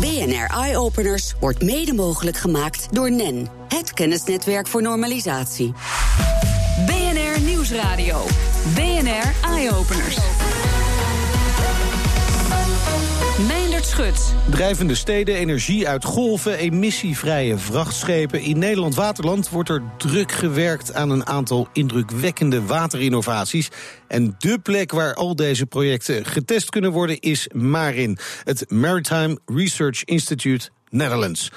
BNR 0.00 0.46
Eye 0.56 0.76
Openers 0.76 1.34
wordt 1.40 1.62
mede 1.62 1.94
mogelijk 1.94 2.36
gemaakt 2.36 2.88
door 2.92 3.12
NEN, 3.12 3.48
het 3.68 3.92
kennisnetwerk 3.92 4.66
voor 4.66 4.82
normalisatie. 4.82 5.72
BNR 6.86 7.40
Nieuwsradio. 7.40 8.24
BNR 8.74 9.50
Eye 9.50 9.74
Openers. 9.74 10.16
Drijvende 14.50 14.94
steden, 14.94 15.34
energie 15.34 15.88
uit 15.88 16.04
golven, 16.04 16.56
emissievrije 16.58 17.58
vrachtschepen. 17.58 18.40
In 18.40 18.58
Nederland 18.58 18.94
Waterland 18.94 19.48
wordt 19.48 19.68
er 19.68 19.82
druk 19.98 20.32
gewerkt 20.32 20.94
aan 20.94 21.10
een 21.10 21.26
aantal 21.26 21.68
indrukwekkende 21.72 22.62
waterinnovaties. 22.62 23.68
En 24.08 24.34
de 24.38 24.58
plek 24.58 24.92
waar 24.92 25.14
al 25.14 25.36
deze 25.36 25.66
projecten 25.66 26.24
getest 26.24 26.70
kunnen 26.70 26.92
worden 26.92 27.20
is 27.20 27.48
Marin, 27.52 28.18
het 28.44 28.70
Maritime 28.70 29.38
Research 29.46 30.04
Institute 30.04 30.68
Netherlands. 30.88 31.50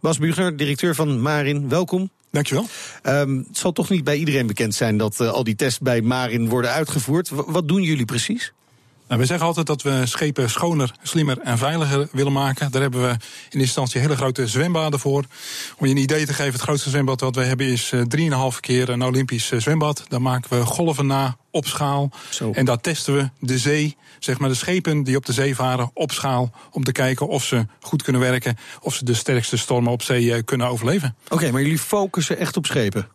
Bas 0.00 0.18
Bugner, 0.18 0.56
directeur 0.56 0.94
van 0.94 1.20
Marin, 1.20 1.68
welkom. 1.68 2.10
Dankjewel. 2.30 2.66
Um, 3.02 3.44
het 3.48 3.58
zal 3.58 3.72
toch 3.72 3.90
niet 3.90 4.04
bij 4.04 4.16
iedereen 4.16 4.46
bekend 4.46 4.74
zijn 4.74 4.96
dat 4.96 5.20
uh, 5.20 5.30
al 5.30 5.44
die 5.44 5.54
tests 5.54 5.78
bij 5.78 6.02
Marin 6.02 6.48
worden 6.48 6.70
uitgevoerd. 6.70 7.28
W 7.28 7.40
wat 7.46 7.68
doen 7.68 7.82
jullie 7.82 8.04
precies? 8.04 8.52
Nou, 9.08 9.20
we 9.20 9.26
zeggen 9.26 9.46
altijd 9.46 9.66
dat 9.66 9.82
we 9.82 10.06
schepen 10.06 10.50
schoner, 10.50 10.94
slimmer 11.02 11.38
en 11.38 11.58
veiliger 11.58 12.08
willen 12.12 12.32
maken. 12.32 12.70
Daar 12.70 12.82
hebben 12.82 13.00
we 13.00 13.08
in 13.08 13.16
eerste 13.18 13.58
instantie 13.58 14.00
hele 14.00 14.16
grote 14.16 14.46
zwembaden 14.46 15.00
voor. 15.00 15.24
Om 15.78 15.86
je 15.86 15.92
een 15.92 16.00
idee 16.00 16.26
te 16.26 16.32
geven, 16.32 16.52
het 16.52 16.60
grootste 16.62 16.90
zwembad 16.90 17.20
wat 17.20 17.34
we 17.34 17.42
hebben 17.42 17.66
is 17.66 17.92
3,5 17.94 18.60
keer 18.60 18.88
een 18.88 19.04
Olympisch 19.04 19.48
zwembad. 19.48 20.04
Daar 20.08 20.22
maken 20.22 20.58
we 20.58 20.64
golven 20.64 21.06
na 21.06 21.36
op 21.50 21.66
schaal. 21.66 22.10
Zo. 22.30 22.50
En 22.52 22.64
daar 22.64 22.80
testen 22.80 23.16
we 23.16 23.30
de 23.38 23.58
zee, 23.58 23.96
zeg 24.18 24.38
maar 24.38 24.48
de 24.48 24.54
schepen 24.54 25.02
die 25.02 25.16
op 25.16 25.26
de 25.26 25.32
zee 25.32 25.54
varen, 25.54 25.90
op 25.94 26.12
schaal. 26.12 26.50
Om 26.70 26.84
te 26.84 26.92
kijken 26.92 27.28
of 27.28 27.44
ze 27.44 27.66
goed 27.80 28.02
kunnen 28.02 28.20
werken. 28.20 28.56
Of 28.80 28.94
ze 28.94 29.04
de 29.04 29.14
sterkste 29.14 29.56
stormen 29.56 29.92
op 29.92 30.02
zee 30.02 30.42
kunnen 30.42 30.66
overleven. 30.66 31.16
Oké, 31.24 31.34
okay, 31.34 31.50
maar 31.50 31.62
jullie 31.62 31.78
focussen 31.78 32.38
echt 32.38 32.56
op 32.56 32.66
schepen? 32.66 33.08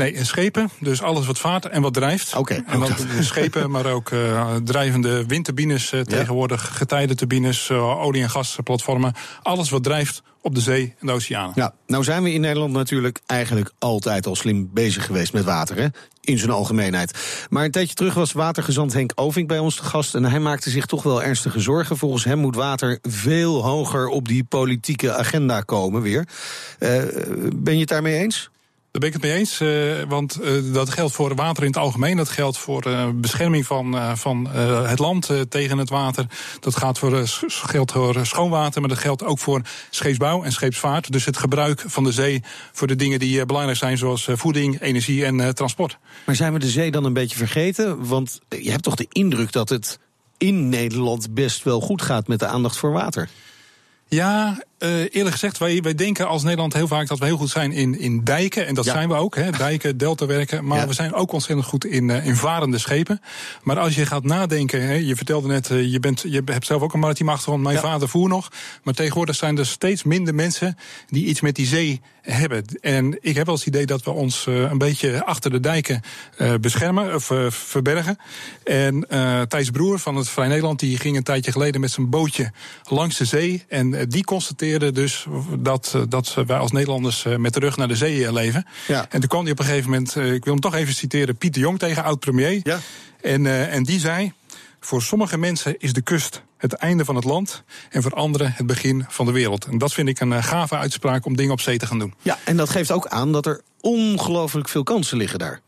Nee, 0.00 0.24
schepen. 0.24 0.70
Dus 0.78 1.02
alles 1.02 1.26
wat 1.26 1.38
vaart 1.38 1.66
en 1.66 1.82
wat 1.82 1.94
drijft. 1.94 2.36
Oké. 2.36 2.62
Okay, 2.68 2.80
en 3.16 3.24
schepen, 3.24 3.70
maar 3.70 3.86
ook 3.86 4.10
uh, 4.10 4.54
drijvende 4.64 5.26
windturbines 5.26 5.92
uh, 5.92 6.00
ja. 6.00 6.04
tegenwoordig, 6.04 6.76
getijdenturbines, 6.76 7.68
uh, 7.68 8.04
olie- 8.04 8.22
en 8.22 8.30
gasplatformen. 8.30 9.14
Alles 9.42 9.70
wat 9.70 9.82
drijft 9.82 10.22
op 10.42 10.54
de 10.54 10.60
zee 10.60 10.94
en 11.00 11.06
de 11.06 11.12
oceanen. 11.12 11.52
Ja, 11.54 11.74
nou 11.86 12.04
zijn 12.04 12.22
we 12.22 12.32
in 12.32 12.40
Nederland 12.40 12.72
natuurlijk 12.72 13.20
eigenlijk 13.26 13.72
altijd 13.78 14.26
al 14.26 14.36
slim 14.36 14.70
bezig 14.72 15.06
geweest 15.06 15.32
met 15.32 15.44
water, 15.44 15.76
hè? 15.76 15.86
in 16.20 16.38
zijn 16.38 16.50
algemeenheid. 16.50 17.46
Maar 17.48 17.64
een 17.64 17.70
tijdje 17.70 17.94
terug 17.94 18.14
was 18.14 18.32
watergezant 18.32 18.92
Henk 18.92 19.12
Oving 19.14 19.48
bij 19.48 19.58
ons 19.58 19.76
te 19.76 19.82
gast... 19.82 20.14
en 20.14 20.24
hij 20.24 20.40
maakte 20.40 20.70
zich 20.70 20.86
toch 20.86 21.02
wel 21.02 21.22
ernstige 21.22 21.60
zorgen. 21.60 21.96
Volgens 21.96 22.24
hem 22.24 22.38
moet 22.38 22.56
water 22.56 22.98
veel 23.02 23.64
hoger 23.64 24.08
op 24.08 24.28
die 24.28 24.44
politieke 24.44 25.14
agenda 25.14 25.60
komen 25.60 26.02
weer. 26.02 26.28
ben 27.54 27.74
je 27.74 27.80
het 27.80 27.88
daarmee 27.88 28.18
eens? 28.18 28.50
Daar 28.90 29.00
ben 29.00 29.08
ik 29.08 29.14
het 29.14 29.22
mee 29.22 29.32
eens, 29.38 29.60
uh, 29.60 30.02
want 30.08 30.38
uh, 30.42 30.74
dat 30.74 30.90
geldt 30.90 31.14
voor 31.14 31.34
water 31.34 31.62
in 31.62 31.68
het 31.68 31.78
algemeen. 31.78 32.16
Dat 32.16 32.28
geldt 32.28 32.58
voor 32.58 32.86
uh, 32.86 33.08
bescherming 33.14 33.66
van, 33.66 34.16
van 34.16 34.48
het 34.86 34.98
land 34.98 35.30
tegen 35.48 35.78
het 35.78 35.90
water. 35.90 36.26
Dat 36.60 36.76
gaat 36.76 36.98
voor, 36.98 37.26
geldt 37.46 37.92
voor 37.92 38.26
schoonwater, 38.26 38.80
maar 38.80 38.90
dat 38.90 38.98
geldt 38.98 39.24
ook 39.24 39.38
voor 39.38 39.60
scheepsbouw 39.90 40.42
en 40.42 40.52
scheepsvaart. 40.52 41.12
Dus 41.12 41.24
het 41.24 41.36
gebruik 41.36 41.84
van 41.86 42.04
de 42.04 42.12
zee 42.12 42.42
voor 42.72 42.86
de 42.86 42.96
dingen 42.96 43.18
die 43.18 43.46
belangrijk 43.46 43.78
zijn, 43.78 43.98
zoals 43.98 44.28
voeding, 44.30 44.80
energie 44.80 45.24
en 45.24 45.54
transport. 45.54 45.98
Maar 46.26 46.36
zijn 46.36 46.52
we 46.52 46.58
de 46.58 46.68
zee 46.68 46.90
dan 46.90 47.04
een 47.04 47.12
beetje 47.12 47.36
vergeten? 47.36 48.06
Want 48.06 48.40
je 48.48 48.70
hebt 48.70 48.82
toch 48.82 48.94
de 48.94 49.06
indruk 49.08 49.52
dat 49.52 49.68
het 49.68 49.98
in 50.38 50.68
Nederland 50.68 51.34
best 51.34 51.64
wel 51.64 51.80
goed 51.80 52.02
gaat 52.02 52.28
met 52.28 52.38
de 52.38 52.46
aandacht 52.46 52.76
voor 52.76 52.92
water? 52.92 53.28
Ja, 54.08 54.62
uh, 54.82 54.90
eerlijk 54.90 55.30
gezegd, 55.30 55.58
wij, 55.58 55.80
wij 55.80 55.94
denken 55.94 56.28
als 56.28 56.42
Nederland 56.42 56.72
heel 56.72 56.88
vaak 56.88 57.06
dat 57.06 57.18
we 57.18 57.24
heel 57.24 57.36
goed 57.36 57.50
zijn 57.50 57.72
in, 57.72 57.98
in 57.98 58.24
dijken. 58.24 58.66
En 58.66 58.74
dat 58.74 58.84
ja. 58.84 58.92
zijn 58.92 59.08
we 59.08 59.14
ook, 59.14 59.36
hè, 59.36 59.50
dijken, 59.50 59.98
deltawerken. 59.98 60.64
Maar 60.64 60.78
ja. 60.78 60.86
we 60.86 60.92
zijn 60.92 61.14
ook 61.14 61.32
ontzettend 61.32 61.68
goed 61.68 61.84
in, 61.84 62.08
uh, 62.08 62.26
in 62.26 62.36
varende 62.36 62.78
schepen. 62.78 63.20
Maar 63.62 63.78
als 63.78 63.94
je 63.94 64.06
gaat 64.06 64.24
nadenken, 64.24 64.82
hè, 64.82 64.94
je 64.94 65.16
vertelde 65.16 65.48
net, 65.48 65.70
uh, 65.70 65.92
je, 65.92 66.00
bent, 66.00 66.24
je 66.26 66.42
hebt 66.44 66.66
zelf 66.66 66.82
ook 66.82 66.92
een 66.92 67.00
maritiem 67.00 67.28
achtergrond. 67.28 67.62
Mijn 67.62 67.74
ja. 67.74 67.80
vader 67.80 68.08
voer 68.08 68.28
nog. 68.28 68.48
Maar 68.82 68.94
tegenwoordig 68.94 69.36
zijn 69.36 69.58
er 69.58 69.66
steeds 69.66 70.02
minder 70.02 70.34
mensen 70.34 70.76
die 71.06 71.24
iets 71.24 71.40
met 71.40 71.54
die 71.54 71.66
zee 71.66 72.00
hebben. 72.20 72.64
En 72.80 73.18
ik 73.20 73.34
heb 73.34 73.46
wel 73.46 73.54
eens 73.54 73.64
het 73.64 73.74
idee 73.74 73.86
dat 73.86 74.02
we 74.02 74.10
ons 74.10 74.46
een 74.46 74.78
beetje 74.78 75.24
achter 75.24 75.50
de 75.50 75.60
dijken 75.60 76.02
beschermen 76.60 77.14
of 77.14 77.32
verbergen. 77.48 78.18
En 78.64 79.06
Thijs 79.48 79.70
Broer 79.70 79.98
van 79.98 80.16
het 80.16 80.28
Vrij 80.28 80.48
Nederland, 80.48 80.78
die 80.78 80.98
ging 80.98 81.16
een 81.16 81.22
tijdje 81.22 81.52
geleden 81.52 81.80
met 81.80 81.90
zijn 81.90 82.10
bootje 82.10 82.52
langs 82.84 83.16
de 83.16 83.24
zee. 83.24 83.64
En 83.68 84.08
die 84.08 84.24
constateerde 84.24 84.69
dus 84.78 85.26
dat, 85.58 85.98
dat 86.08 86.34
wij 86.46 86.58
als 86.58 86.70
Nederlanders 86.70 87.24
met 87.36 87.54
de 87.54 87.60
rug 87.60 87.76
naar 87.76 87.88
de 87.88 87.96
zee 87.96 88.32
leven. 88.32 88.66
Ja. 88.86 89.06
En 89.10 89.20
toen 89.20 89.28
kwam 89.28 89.42
hij 89.42 89.52
op 89.52 89.58
een 89.58 89.64
gegeven 89.64 89.90
moment, 89.90 90.16
ik 90.16 90.44
wil 90.44 90.52
hem 90.52 90.60
toch 90.60 90.74
even 90.74 90.94
citeren, 90.94 91.36
Pieter 91.36 91.60
Jong 91.60 91.78
tegen 91.78 92.04
oud-premier. 92.04 92.60
Ja. 92.62 92.78
En, 93.20 93.70
en 93.70 93.82
die 93.82 94.00
zei, 94.00 94.32
voor 94.80 95.02
sommige 95.02 95.38
mensen 95.38 95.78
is 95.78 95.92
de 95.92 96.02
kust 96.02 96.42
het 96.56 96.72
einde 96.72 97.04
van 97.04 97.14
het 97.14 97.24
land 97.24 97.62
en 97.90 98.02
voor 98.02 98.14
anderen 98.14 98.52
het 98.52 98.66
begin 98.66 99.04
van 99.08 99.26
de 99.26 99.32
wereld. 99.32 99.64
En 99.64 99.78
dat 99.78 99.92
vind 99.92 100.08
ik 100.08 100.20
een 100.20 100.42
gave 100.42 100.76
uitspraak 100.76 101.24
om 101.26 101.36
dingen 101.36 101.52
op 101.52 101.60
zee 101.60 101.78
te 101.78 101.86
gaan 101.86 101.98
doen. 101.98 102.14
Ja, 102.22 102.38
en 102.44 102.56
dat 102.56 102.70
geeft 102.70 102.90
ook 102.90 103.06
aan 103.06 103.32
dat 103.32 103.46
er 103.46 103.60
ongelooflijk 103.80 104.68
veel 104.68 104.82
kansen 104.82 105.16
liggen 105.16 105.38
daar. 105.38 105.60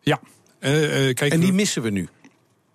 Ja. 0.00 0.20
Uh, 0.60 1.08
uh, 1.08 1.14
kijk, 1.14 1.32
en 1.32 1.40
die 1.40 1.52
missen 1.52 1.82
we 1.82 1.90
nu. 1.90 2.08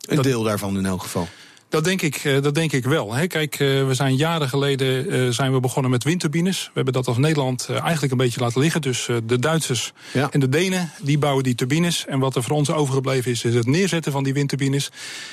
Een 0.02 0.16
dat, 0.16 0.24
deel 0.24 0.44
daarvan 0.44 0.78
in 0.78 0.86
elk 0.86 1.02
geval. 1.02 1.28
Dat 1.72 1.84
denk 1.84 2.02
ik, 2.02 2.40
dat 2.42 2.56
denk 2.56 2.72
ik 2.72 2.86
wel. 2.86 3.16
Kijk, 3.28 3.56
we 3.58 3.90
zijn 3.92 4.16
jaren 4.16 4.50
geleden 4.50 5.34
zijn 5.34 5.54
we 5.54 5.60
begonnen 5.60 5.92
met 5.92 6.04
windturbines. 6.04 6.64
We 6.64 6.72
hebben 6.74 6.94
dat 6.94 7.08
als 7.08 7.18
Nederland 7.18 7.70
eigenlijk 7.70 8.12
een 8.12 8.18
beetje 8.18 8.40
laten 8.40 8.62
liggen. 8.62 8.82
Dus 8.82 9.10
de 9.26 9.40
Duitsers 9.40 9.94
ja. 10.14 10.30
en 10.32 10.40
de 10.40 10.50
Denen, 10.50 10.92
die 11.02 11.18
bouwen 11.18 11.44
die 11.44 11.56
turbines. 11.56 12.06
En 12.06 12.20
wat 12.20 12.36
er 12.36 12.44
voor 12.44 12.56
ons 12.56 12.72
overgebleven 12.72 13.32
is, 13.32 13.44
is 13.44 13.56
het 13.56 13.66
neerzetten 13.66 14.12
van 14.12 14.24
die 14.24 14.34
windturbines. 14.34 14.92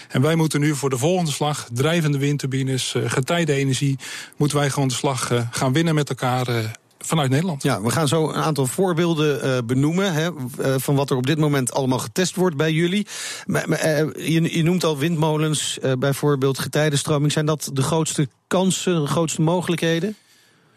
En 0.09 0.23
wij 0.23 0.35
moeten 0.35 0.61
nu 0.61 0.75
voor 0.75 0.91
de 0.91 0.99
volgende 0.99 1.31
slag, 1.31 1.69
drijvende 1.73 2.19
windturbines, 2.19 2.95
getijdenenergie, 3.05 3.99
moeten 4.37 4.59
wij 4.59 4.71
gewoon 4.71 4.89
de 4.89 4.95
slag 4.95 5.33
gaan 5.51 5.73
winnen 5.73 5.95
met 5.95 6.09
elkaar 6.09 6.79
vanuit 6.99 7.31
Nederland. 7.31 7.63
Ja, 7.63 7.83
we 7.83 7.91
gaan 7.91 8.09
zo 8.09 8.29
een 8.29 8.35
aantal 8.35 8.67
voorbeelden 8.67 9.45
uh, 9.45 9.59
benoemen 9.65 10.13
hè, 10.13 10.31
uh, 10.31 10.75
van 10.77 10.95
wat 10.95 11.11
er 11.11 11.17
op 11.17 11.27
dit 11.27 11.39
moment 11.39 11.73
allemaal 11.73 11.99
getest 11.99 12.35
wordt 12.35 12.57
bij 12.57 12.73
jullie. 12.73 13.07
Maar, 13.47 13.69
maar, 13.69 13.87
uh, 13.87 14.29
je, 14.29 14.57
je, 14.57 14.63
noemt 14.63 14.85
al 14.85 14.99
windmolens, 14.99 15.79
bijvoorbeeld 15.99 16.59
getijdenstroming. 16.59 17.33
Zijn 17.33 17.47
dat 17.47 17.71
de 17.73 17.83
grootste 17.83 18.29
kansen, 18.47 19.01
de 19.01 19.07
grootste 19.07 19.41
mogelijkheden? 19.41 20.17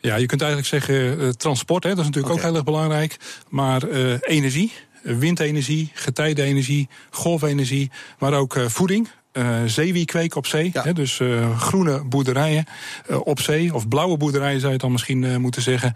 Ja, 0.01 0.15
je 0.15 0.25
kunt 0.25 0.41
eigenlijk 0.41 0.69
zeggen 0.69 1.37
transport, 1.37 1.83
hè, 1.83 1.89
dat 1.89 1.99
is 1.99 2.05
natuurlijk 2.05 2.33
okay. 2.33 2.45
ook 2.45 2.49
heel 2.49 2.55
erg 2.55 2.65
belangrijk. 2.65 3.17
Maar 3.49 3.83
energie, 4.19 4.71
windenergie, 5.03 5.91
getijdenenergie, 5.93 6.89
golfenergie, 7.09 7.91
maar 8.19 8.33
ook 8.33 8.59
voeding. 8.67 9.07
Uh, 9.33 9.57
zeewiekweek 9.65 10.35
op 10.35 10.45
zee. 10.45 10.69
Ja. 10.73 10.83
Hè, 10.83 10.93
dus 10.93 11.19
uh, 11.19 11.59
groene 11.59 12.03
boerderijen 12.03 12.65
uh, 13.09 13.19
op 13.23 13.39
zee. 13.39 13.73
Of 13.73 13.87
blauwe 13.87 14.17
boerderijen 14.17 14.59
zou 14.59 14.65
je 14.65 14.71
het 14.71 14.81
dan 14.81 14.91
misschien 14.91 15.41
moeten 15.41 15.61
zeggen. 15.61 15.93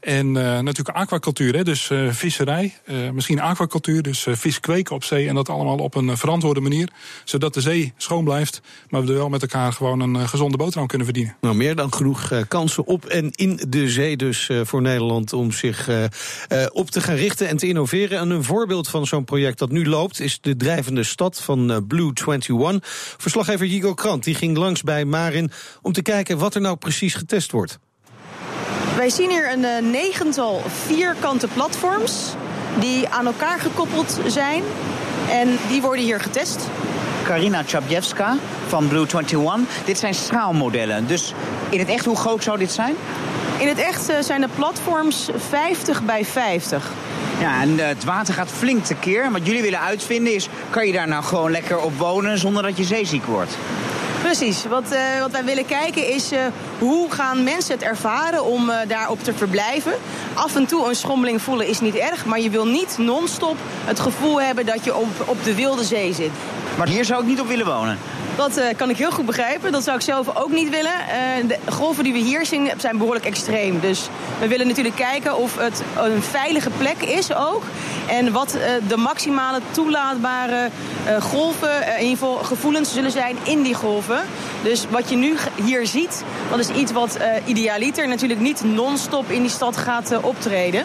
en 0.00 0.32
natuurlijk 0.32 0.96
aquacultuur. 0.96 1.54
Hè, 1.56 1.64
dus 1.64 1.90
visserij. 2.08 2.74
misschien 3.12 3.40
aquacultuur. 3.40 4.02
Dus 4.02 4.26
vis 4.30 4.60
kweken 4.60 4.94
op 4.94 5.04
zee. 5.04 5.28
En 5.28 5.34
dat 5.34 5.48
allemaal 5.48 5.76
op 5.76 5.94
een 5.94 6.16
verantwoorde 6.16 6.60
manier. 6.60 6.88
Zodat 7.24 7.54
de 7.54 7.60
zee 7.60 7.92
schoon 7.96 8.24
blijft. 8.24 8.60
Maar 8.88 9.04
we 9.04 9.08
er 9.08 9.18
wel 9.18 9.28
met 9.28 9.42
elkaar 9.42 9.72
gewoon 9.72 10.00
een 10.00 10.28
gezonde 10.28 10.56
boterham 10.56 10.86
kunnen 10.86 11.06
verdienen. 11.06 11.36
Nou, 11.40 11.54
meer 11.54 11.76
dan 11.76 11.92
genoeg 11.92 12.44
kansen 12.48 12.86
op 12.86 13.04
en 13.04 13.30
in 13.30 13.60
de 13.68 13.90
zee. 13.90 14.16
Dus 14.16 14.50
voor 14.62 14.82
Nederland 14.82 15.32
om 15.32 15.52
zich 15.52 15.88
op 16.72 16.90
te 16.90 17.00
gaan 17.00 17.16
richten 17.16 17.48
en 17.48 17.56
te 17.56 17.68
innoveren. 17.68 18.18
En 18.18 18.30
een 18.30 18.44
voorbeeld 18.44 18.88
van 18.88 19.06
zo'n 19.06 19.24
project 19.24 19.58
dat 19.58 19.70
nu 19.70 19.86
loopt... 19.86 20.20
is 20.20 20.40
de 20.40 20.56
drijvende 20.56 21.02
stad 21.02 21.40
van 21.40 21.84
Blue 21.88 22.12
21. 22.26 22.88
Verslaggever 23.18 23.66
Jigo 23.66 23.94
Krant 23.94 24.24
die 24.24 24.34
ging 24.34 24.56
langs 24.56 24.82
bij 24.82 25.04
Marin 25.04 25.50
om 25.82 25.92
te 25.92 26.02
kijken 26.02 26.38
wat 26.38 26.54
er 26.54 26.60
nou 26.60 26.76
precies 26.76 27.14
getest 27.14 27.52
wordt. 27.52 27.78
Wij 28.96 29.10
zien 29.10 29.30
hier 29.30 29.52
een 29.52 29.84
uh, 29.84 29.90
negental 29.90 30.62
vierkante 30.86 31.48
platforms 31.48 32.34
die 32.80 33.08
aan 33.08 33.26
elkaar 33.26 33.60
gekoppeld 33.60 34.18
zijn. 34.26 34.62
En 35.30 35.58
die 35.68 35.82
worden 35.82 36.04
hier 36.04 36.20
getest. 36.20 36.68
Karina 37.24 37.62
Chabjewska 37.66 38.36
van 38.66 38.88
Blue 38.88 39.06
21. 39.06 39.84
Dit 39.84 39.98
zijn 39.98 40.14
schaalmodellen. 40.14 41.06
Dus 41.06 41.34
in 41.70 41.78
het 41.78 41.88
echt, 41.88 42.04
hoe 42.04 42.16
groot 42.16 42.42
zou 42.42 42.58
dit 42.58 42.72
zijn? 42.72 42.94
In 43.58 43.68
het 43.68 43.78
echt 43.78 44.10
uh, 44.10 44.16
zijn 44.20 44.40
de 44.40 44.48
platforms 44.56 45.28
50 45.48 46.02
bij 46.02 46.24
50. 46.24 46.90
Ja, 47.40 47.60
en 47.60 47.78
het 47.78 48.04
water 48.04 48.34
gaat 48.34 48.50
flink 48.50 48.84
tekeer. 48.84 49.30
Wat 49.32 49.46
jullie 49.46 49.62
willen 49.62 49.80
uitvinden 49.80 50.34
is, 50.34 50.48
kan 50.70 50.86
je 50.86 50.92
daar 50.92 51.08
nou 51.08 51.24
gewoon 51.24 51.50
lekker 51.50 51.78
op 51.78 51.98
wonen 51.98 52.38
zonder 52.38 52.62
dat 52.62 52.76
je 52.76 52.84
zeeziek 52.84 53.24
wordt? 53.24 53.56
Precies. 54.22 54.66
Wat, 54.66 54.92
uh, 54.92 55.20
wat 55.20 55.30
wij 55.30 55.44
willen 55.44 55.66
kijken 55.66 56.14
is 56.14 56.32
uh, 56.32 56.38
hoe 56.78 57.10
gaan 57.10 57.44
mensen 57.44 57.74
het 57.74 57.82
ervaren 57.82 58.44
om 58.44 58.70
uh, 58.70 58.76
daarop 58.88 59.22
te 59.22 59.34
verblijven. 59.34 59.92
Af 60.34 60.56
en 60.56 60.66
toe 60.66 60.88
een 60.88 60.94
schommeling 60.94 61.42
voelen 61.42 61.66
is 61.66 61.80
niet 61.80 61.94
erg, 61.94 62.24
maar 62.24 62.40
je 62.40 62.50
wil 62.50 62.66
niet 62.66 62.96
non-stop 62.98 63.56
het 63.84 64.00
gevoel 64.00 64.40
hebben 64.40 64.66
dat 64.66 64.84
je 64.84 64.96
op, 64.96 65.08
op 65.24 65.44
de 65.44 65.54
wilde 65.54 65.84
zee 65.84 66.12
zit. 66.12 66.30
Maar 66.78 66.88
hier 66.88 67.04
zou 67.04 67.20
ik 67.20 67.26
niet 67.28 67.40
op 67.40 67.48
willen 67.48 67.66
wonen? 67.66 67.98
Dat 68.36 68.56
eh, 68.56 68.76
kan 68.76 68.90
ik 68.90 68.96
heel 68.96 69.10
goed 69.10 69.26
begrijpen. 69.26 69.72
Dat 69.72 69.84
zou 69.84 69.96
ik 69.96 70.02
zelf 70.02 70.36
ook 70.36 70.50
niet 70.50 70.70
willen. 70.70 70.92
Uh, 70.92 71.48
de 71.48 71.72
golven 71.72 72.04
die 72.04 72.12
we 72.12 72.18
hier 72.18 72.46
zien 72.46 72.70
zijn 72.76 72.98
behoorlijk 72.98 73.24
extreem. 73.24 73.80
Dus 73.80 74.08
we 74.38 74.48
willen 74.48 74.66
natuurlijk 74.66 74.96
kijken 74.96 75.36
of 75.36 75.56
het 75.58 75.82
een 75.96 76.22
veilige 76.22 76.70
plek 76.70 77.02
is 77.02 77.34
ook. 77.34 77.62
En 78.08 78.32
wat 78.32 78.54
uh, 78.54 78.62
de 78.88 78.96
maximale 78.96 79.60
toelaatbare 79.70 80.70
golven, 81.20 81.86
in 81.86 82.02
ieder 82.02 82.18
geval 82.18 82.36
gevoelens 82.36 82.92
zullen 82.92 83.10
zijn 83.10 83.36
in 83.42 83.62
die 83.62 83.74
golven. 83.74 84.20
Dus 84.62 84.86
wat 84.90 85.10
je 85.10 85.16
nu 85.16 85.36
hier 85.64 85.86
ziet, 85.86 86.24
dat 86.50 86.58
is 86.58 86.68
iets 86.68 86.92
wat 86.92 87.18
idealiter 87.44 88.08
natuurlijk 88.08 88.40
niet 88.40 88.64
non-stop 88.64 89.30
in 89.30 89.40
die 89.40 89.50
stad 89.50 89.76
gaat 89.76 90.20
optreden. 90.20 90.84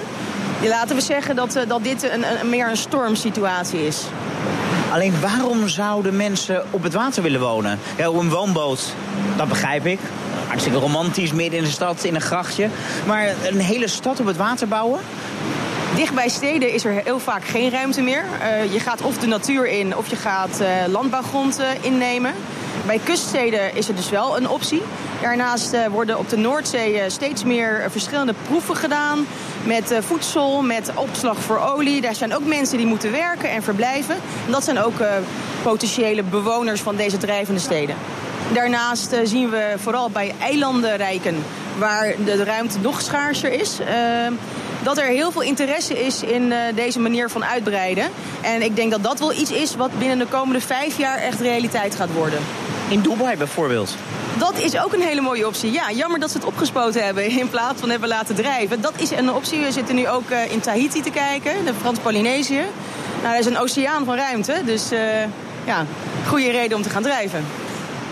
Laten 0.63 0.95
we 0.95 1.01
zeggen 1.01 1.36
dat, 1.36 1.59
dat 1.68 1.83
dit 1.83 2.12
een, 2.12 2.50
meer 2.50 2.69
een 2.69 2.77
stormsituatie 2.77 3.88
is. 3.88 4.03
Alleen 4.91 5.21
waarom 5.21 5.67
zouden 5.67 6.15
mensen 6.15 6.63
op 6.71 6.83
het 6.83 6.93
water 6.93 7.23
willen 7.23 7.39
wonen? 7.39 7.79
Ja, 7.97 8.05
een 8.05 8.29
woonboot, 8.29 8.93
dat 9.38 9.47
begrijp 9.47 9.85
ik. 9.85 9.99
Hartstikke 10.47 10.79
romantisch, 10.79 11.31
midden 11.31 11.59
in 11.59 11.65
de 11.65 11.71
stad, 11.71 12.03
in 12.03 12.15
een 12.15 12.21
grachtje. 12.21 12.67
Maar 13.05 13.27
een 13.43 13.59
hele 13.59 13.88
stad 13.88 14.19
op 14.19 14.25
het 14.25 14.38
water 14.38 14.67
bouwen? 14.67 14.99
Dicht 15.95 16.13
bij 16.13 16.29
steden 16.29 16.73
is 16.73 16.85
er 16.85 17.01
heel 17.03 17.19
vaak 17.19 17.43
geen 17.45 17.71
ruimte 17.71 18.01
meer. 18.01 18.23
Uh, 18.41 18.73
je 18.73 18.79
gaat 18.79 19.01
of 19.01 19.17
de 19.17 19.27
natuur 19.27 19.67
in 19.67 19.97
of 19.97 20.09
je 20.09 20.15
gaat 20.15 20.61
uh, 20.61 20.67
landbouwgrond 20.88 21.59
uh, 21.59 21.65
innemen. 21.81 22.33
Bij 22.86 23.00
kuststeden 23.04 23.75
is 23.75 23.88
er 23.88 23.95
dus 23.95 24.10
wel 24.10 24.38
een 24.38 24.50
optie. 24.50 24.81
Daarnaast 25.22 25.74
uh, 25.74 25.86
worden 25.86 26.18
op 26.18 26.30
de 26.30 26.38
Noordzee 26.38 26.94
uh, 26.94 27.01
steeds 27.07 27.44
meer 27.44 27.86
verschillende 27.92 28.33
proeven 28.48 28.75
gedaan. 28.75 29.25
Met 29.63 29.94
voedsel, 30.00 30.62
met 30.62 30.92
opslag 30.95 31.38
voor 31.38 31.60
olie. 31.60 32.01
Daar 32.01 32.16
zijn 32.16 32.36
ook 32.36 32.45
mensen 32.45 32.78
die 32.78 32.86
moeten 32.86 33.12
werken 33.12 33.50
en 33.50 33.63
verblijven. 33.63 34.16
En 34.45 34.51
dat 34.51 34.63
zijn 34.63 34.80
ook 34.80 34.94
potentiële 35.63 36.24
bewoners 36.24 36.81
van 36.81 36.95
deze 36.95 37.18
drijvende 37.18 37.60
steden. 37.60 37.95
Daarnaast 38.54 39.16
zien 39.24 39.50
we 39.50 39.74
vooral 39.77 40.10
bij 40.10 40.34
eilandenrijken, 40.39 41.44
waar 41.77 42.13
de 42.25 42.44
ruimte 42.44 42.80
nog 42.80 43.01
schaarser 43.01 43.51
is 43.51 43.80
dat 44.84 44.98
er 44.98 45.06
heel 45.06 45.31
veel 45.31 45.42
interesse 45.42 46.06
is 46.06 46.24
in 46.24 46.54
deze 46.75 47.00
manier 47.00 47.30
van 47.30 47.45
uitbreiden. 47.45 48.10
En 48.42 48.62
ik 48.62 48.75
denk 48.75 48.92
dat 48.92 49.04
dat 49.04 49.19
wel 49.19 49.34
iets 49.34 49.51
is 49.51 49.75
wat 49.75 50.00
binnen 50.00 50.19
de 50.19 50.27
komende 50.27 50.62
vijf 50.62 50.98
jaar 50.98 51.18
echt 51.18 51.39
realiteit 51.39 51.95
gaat 51.95 52.13
worden. 52.13 52.39
In 52.91 53.01
Dubai 53.01 53.38
bijvoorbeeld? 53.38 53.95
Dat 54.38 54.59
is 54.59 54.79
ook 54.79 54.93
een 54.93 55.01
hele 55.01 55.21
mooie 55.21 55.47
optie. 55.47 55.71
Ja, 55.71 55.91
jammer 55.91 56.19
dat 56.19 56.31
ze 56.31 56.38
het 56.38 56.45
opgespoten 56.45 57.05
hebben 57.05 57.29
in 57.29 57.49
plaats 57.49 57.79
van 57.79 57.89
hebben 57.89 58.09
laten 58.09 58.35
drijven. 58.35 58.81
Dat 58.81 58.93
is 58.95 59.11
een 59.11 59.33
optie. 59.33 59.59
We 59.59 59.71
zitten 59.71 59.95
nu 59.95 60.07
ook 60.07 60.29
uh, 60.29 60.51
in 60.51 60.59
Tahiti 60.59 61.01
te 61.01 61.09
kijken, 61.09 61.65
de 61.65 61.73
Frans-Polynesië. 61.73 62.63
Nou, 63.21 63.35
dat 63.35 63.39
is 63.39 63.45
een 63.45 63.57
oceaan 63.57 64.05
van 64.05 64.15
ruimte, 64.15 64.61
dus 64.65 64.91
uh, 64.91 64.99
ja, 65.65 65.85
goede 66.27 66.51
reden 66.51 66.77
om 66.77 66.83
te 66.83 66.89
gaan 66.89 67.03
drijven. 67.03 67.45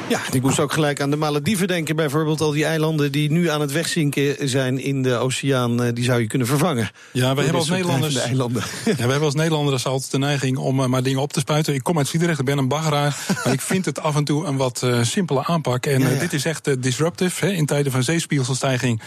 Ja, 0.10 0.22
ik 0.32 0.42
moest 0.42 0.60
ook 0.60 0.72
gelijk 0.72 1.02
aan 1.02 1.10
de 1.10 1.16
Malediven 1.16 1.68
denken. 1.68 1.96
Bijvoorbeeld 1.96 2.42
al 2.42 2.52
die 2.52 2.66
eilanden 2.66 3.12
die 3.12 3.32
nu 3.32 3.50
aan 3.50 3.62
het 3.62 3.72
wegzinken 3.72 4.50
zijn 4.50 4.80
in 4.80 5.02
de 5.02 5.16
oceaan. 5.16 5.84
Eh, 5.84 5.94
die 5.94 6.04
zou 6.04 6.22
je 6.22 6.28
kunnen 6.28 6.48
vervangen. 6.48 6.90
Ja, 7.12 7.34
wij 7.34 7.44
hebben 7.44 7.62
als 7.62 7.70
Nederlanders. 7.70 8.16
Eilanden. 8.16 8.64
Ja, 8.86 8.96
wij 8.96 9.08
hebben 9.08 9.22
als 9.22 9.36
Nederlanders 9.36 9.86
altijd 9.86 10.12
de 10.12 10.18
neiging 10.18 10.58
om 10.58 10.80
uh, 10.80 10.86
maar 10.86 11.04
dingen 11.04 11.22
op 11.22 11.34
te 11.34 11.40
spuiten. 11.40 11.74
Ik 11.74 11.84
kom 11.84 11.98
uit 11.98 12.08
Sliedrecht, 12.08 12.40
ik 12.40 12.46
ben 12.46 12.58
een 12.58 12.68
baggeraar. 12.68 13.18
maar 13.44 13.54
ik 13.54 13.62
vind 13.62 13.86
het 13.86 14.00
af 14.00 14.16
en 14.16 14.24
toe 14.24 14.46
een 14.46 14.58
wat 14.58 14.82
uh, 14.84 15.04
simpele 15.04 15.46
aanpak. 15.46 15.86
En 15.86 16.02
ja, 16.02 16.10
ja. 16.10 16.20
dit 16.20 16.34
is 16.34 16.46
echt 16.46 16.82
disruptive. 16.84 17.46
Hè, 17.46 17.52
in 17.52 17.66
tijden 17.66 17.92
van 17.92 18.04
zeespiegelstijging 18.04 19.02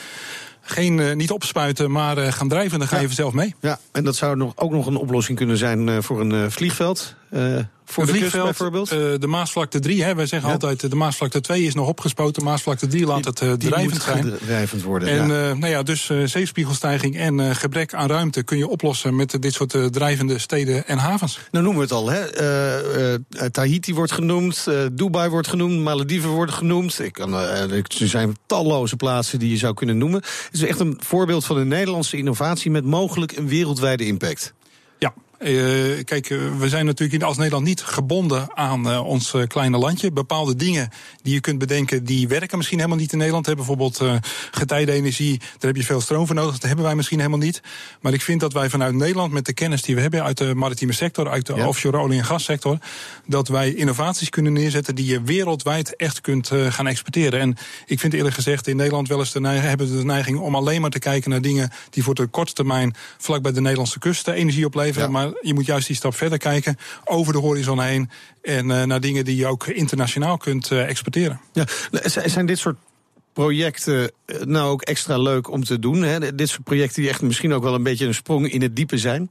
geen, 0.61 0.99
uh, 0.99 1.15
niet 1.15 1.31
opspuiten, 1.31 1.91
maar 1.91 2.19
uh, 2.19 2.33
gaan 2.33 2.49
drijven. 2.49 2.79
Dan 2.79 2.89
ga 2.89 2.99
je 2.99 3.07
vanzelf 3.07 3.33
mee. 3.33 3.55
Ja, 3.61 3.79
en 3.93 4.05
dat 4.05 4.17
zou 4.17 4.37
nog, 4.37 4.53
ook 4.57 4.71
nog 4.71 4.87
een 4.87 4.97
oplossing 4.97 5.39
kunnen 5.39 5.57
zijn 5.57 5.89
uh, 5.89 5.97
voor 6.01 6.21
een 6.21 6.51
vliegveld. 6.51 7.15
Voor 7.85 8.07
de 8.07 8.13
vliegveld, 8.13 8.45
bijvoorbeeld? 8.45 8.93
Uh, 8.93 8.99
de 9.19 9.27
Maasvlakte 9.27 9.79
3, 9.79 10.03
hè, 10.03 10.15
wij 10.15 10.27
zeggen 10.27 10.49
ja. 10.49 10.55
altijd... 10.55 10.91
de 10.91 10.97
Maasvlakte 10.97 11.41
2 11.41 11.63
is 11.63 11.75
nog 11.75 11.89
opgespoten. 11.89 12.45
Maasvlakte 12.45 12.87
3 12.87 13.07
laat 13.07 13.25
het 13.25 13.41
uh, 13.41 13.53
drijvend 13.53 14.03
zijn. 14.03 14.35
drijvend 14.45 14.83
worden, 14.83 15.09
En 15.09 15.29
ja. 15.29 15.49
Uh, 15.49 15.57
nou 15.57 15.73
ja, 15.73 15.83
dus 15.83 16.11
zeespiegelstijging 16.25 17.17
en 17.17 17.57
gebrek 17.57 17.95
aan 17.95 18.09
ruimte... 18.09 18.43
kun 18.43 18.59
je 18.59 18.69
oplossen 18.69 19.17
met 19.17 19.37
dit 19.43 19.53
soort 19.53 19.77
drijvende 19.93 20.39
steden 20.39 20.87
en 20.87 20.99
havens. 20.99 21.39
Nou 21.51 21.65
noemen 21.65 21.89
we 21.89 21.95
het 21.95 22.05
al, 22.05 22.11
hè. 22.11 23.51
Tahiti 23.51 23.95
wordt 23.95 24.13
genoemd, 24.13 24.67
Dubai 24.93 25.29
wordt 25.29 25.49
genoemd... 25.49 25.81
Malediven 25.81 26.31
wordt 26.31 26.53
genoemd. 26.53 27.01
Ik 27.01 27.13
kan, 27.13 27.35
er 27.35 27.85
zijn 27.91 28.37
talloze 28.47 28.97
plaatsen 28.97 29.39
die 29.39 29.51
je 29.51 29.57
zou 29.57 29.75
kunnen 29.75 29.99
noemen. 29.99 30.21
Het 30.21 30.53
is 30.53 30.63
echt 30.63 30.81
een 30.81 31.01
voorbeeld 31.05 31.45
van 31.45 31.57
een 31.57 31.69
Nederlandse 31.69 32.17
innovatie... 32.17 32.71
met 32.71 32.85
mogelijk 32.85 33.37
een 33.37 33.49
wereldwijde 33.49 34.07
impact. 34.07 34.55
Uh, 35.45 36.05
kijk, 36.05 36.29
we 36.59 36.69
zijn 36.69 36.87
natuurlijk 36.87 37.23
als 37.23 37.37
Nederland 37.37 37.65
niet 37.65 37.81
gebonden 37.81 38.57
aan 38.57 38.89
uh, 38.89 39.07
ons 39.07 39.35
uh, 39.35 39.43
kleine 39.47 39.79
landje. 39.79 40.13
Bepaalde 40.13 40.57
dingen 40.57 40.89
die 41.23 41.35
je 41.35 41.41
kunt 41.41 41.59
bedenken, 41.59 42.05
die 42.05 42.29
werken 42.29 42.57
misschien 42.57 42.79
helemaal 42.79 42.99
niet 42.99 43.13
in 43.13 43.19
Nederland. 43.19 43.47
Hè. 43.47 43.55
Bijvoorbeeld 43.55 44.03
getijdenenergie, 44.51 45.39
daar 45.39 45.49
heb 45.61 45.77
je 45.77 45.85
veel 45.85 46.01
stroom 46.01 46.27
voor 46.27 46.35
nodig. 46.35 46.53
Dat 46.53 46.63
hebben 46.63 46.85
wij 46.85 46.95
misschien 46.95 47.19
helemaal 47.19 47.39
niet. 47.39 47.63
Maar 48.01 48.13
ik 48.13 48.23
vind 48.23 48.41
dat 48.41 48.53
wij 48.53 48.71
vanuit 48.71 48.95
Nederland, 48.95 49.33
met 49.33 49.47
de 49.47 49.53
kennis 49.53 49.83
die 49.83 49.95
we 49.95 50.01
hebben 50.01 50.23
uit 50.23 50.39
de 50.39 50.55
maritieme 50.55 50.93
sector, 50.93 51.29
uit 51.29 51.47
de 51.47 51.55
ja. 51.55 51.69
offshore 51.69 51.99
olie- 51.99 52.19
en 52.19 52.25
gassector, 52.25 52.79
dat 53.27 53.49
wij 53.49 53.75
innovaties 53.75 54.29
kunnen 54.29 54.53
neerzetten 54.53 54.95
die 54.95 55.07
je 55.07 55.23
wereldwijd 55.23 55.97
echt 55.97 56.21
kunt 56.21 56.51
gaan 56.69 56.87
exporteren. 56.87 57.41
En 57.41 57.57
ik 57.87 58.01
vind 58.01 58.13
eerlijk 58.15 58.35
gezegd 58.35 58.67
in 58.69 58.77
Nederland 58.77 59.09
wel 59.09 59.19
eens 59.19 59.33
de 59.33 59.41
neiging, 59.41 59.69
hebben 59.69 59.91
we 59.91 59.97
de 59.97 60.05
neiging 60.05 60.39
om 60.39 60.55
alleen 60.55 60.81
maar 60.81 60.91
te 60.91 60.99
kijken 60.99 61.31
naar 61.31 61.41
dingen 61.41 61.71
die 61.91 62.03
voor 62.03 62.15
de 62.15 62.27
korte 62.27 62.53
termijn 62.53 62.95
vlak 63.19 63.43
bij 63.43 63.53
de 63.53 63.61
Nederlandse 63.61 63.99
kust 63.99 64.29
energie 64.29 64.67
opleveren. 64.67 65.07
Ja. 65.07 65.13
Maar 65.13 65.32
je 65.41 65.55
moet 65.55 65.67
juist 65.67 65.87
die 65.87 65.97
stap 65.97 66.15
verder 66.15 66.39
kijken, 66.39 66.77
over 67.05 67.33
de 67.33 67.39
horizon 67.39 67.81
heen. 67.81 68.11
En 68.43 68.69
uh, 68.69 68.83
naar 68.83 69.01
dingen 69.01 69.25
die 69.25 69.37
je 69.37 69.47
ook 69.47 69.67
internationaal 69.67 70.37
kunt 70.37 70.71
uh, 70.71 70.89
exporteren. 70.89 71.41
Ja, 71.53 71.65
zijn 72.27 72.47
dit 72.47 72.59
soort 72.59 72.77
projecten 73.33 74.11
nou 74.45 74.71
ook 74.71 74.83
extra 74.83 75.19
leuk 75.19 75.51
om 75.51 75.65
te 75.65 75.79
doen? 75.79 76.03
Hè? 76.03 76.35
Dit 76.35 76.49
soort 76.49 76.65
projecten 76.65 77.03
die 77.03 77.11
echt 77.11 77.23
misschien 77.23 77.53
ook 77.53 77.63
wel 77.63 77.75
een 77.75 77.83
beetje 77.83 78.07
een 78.07 78.15
sprong 78.15 78.51
in 78.51 78.63
het 78.63 78.77
diepe 78.77 78.99
zijn? 78.99 79.31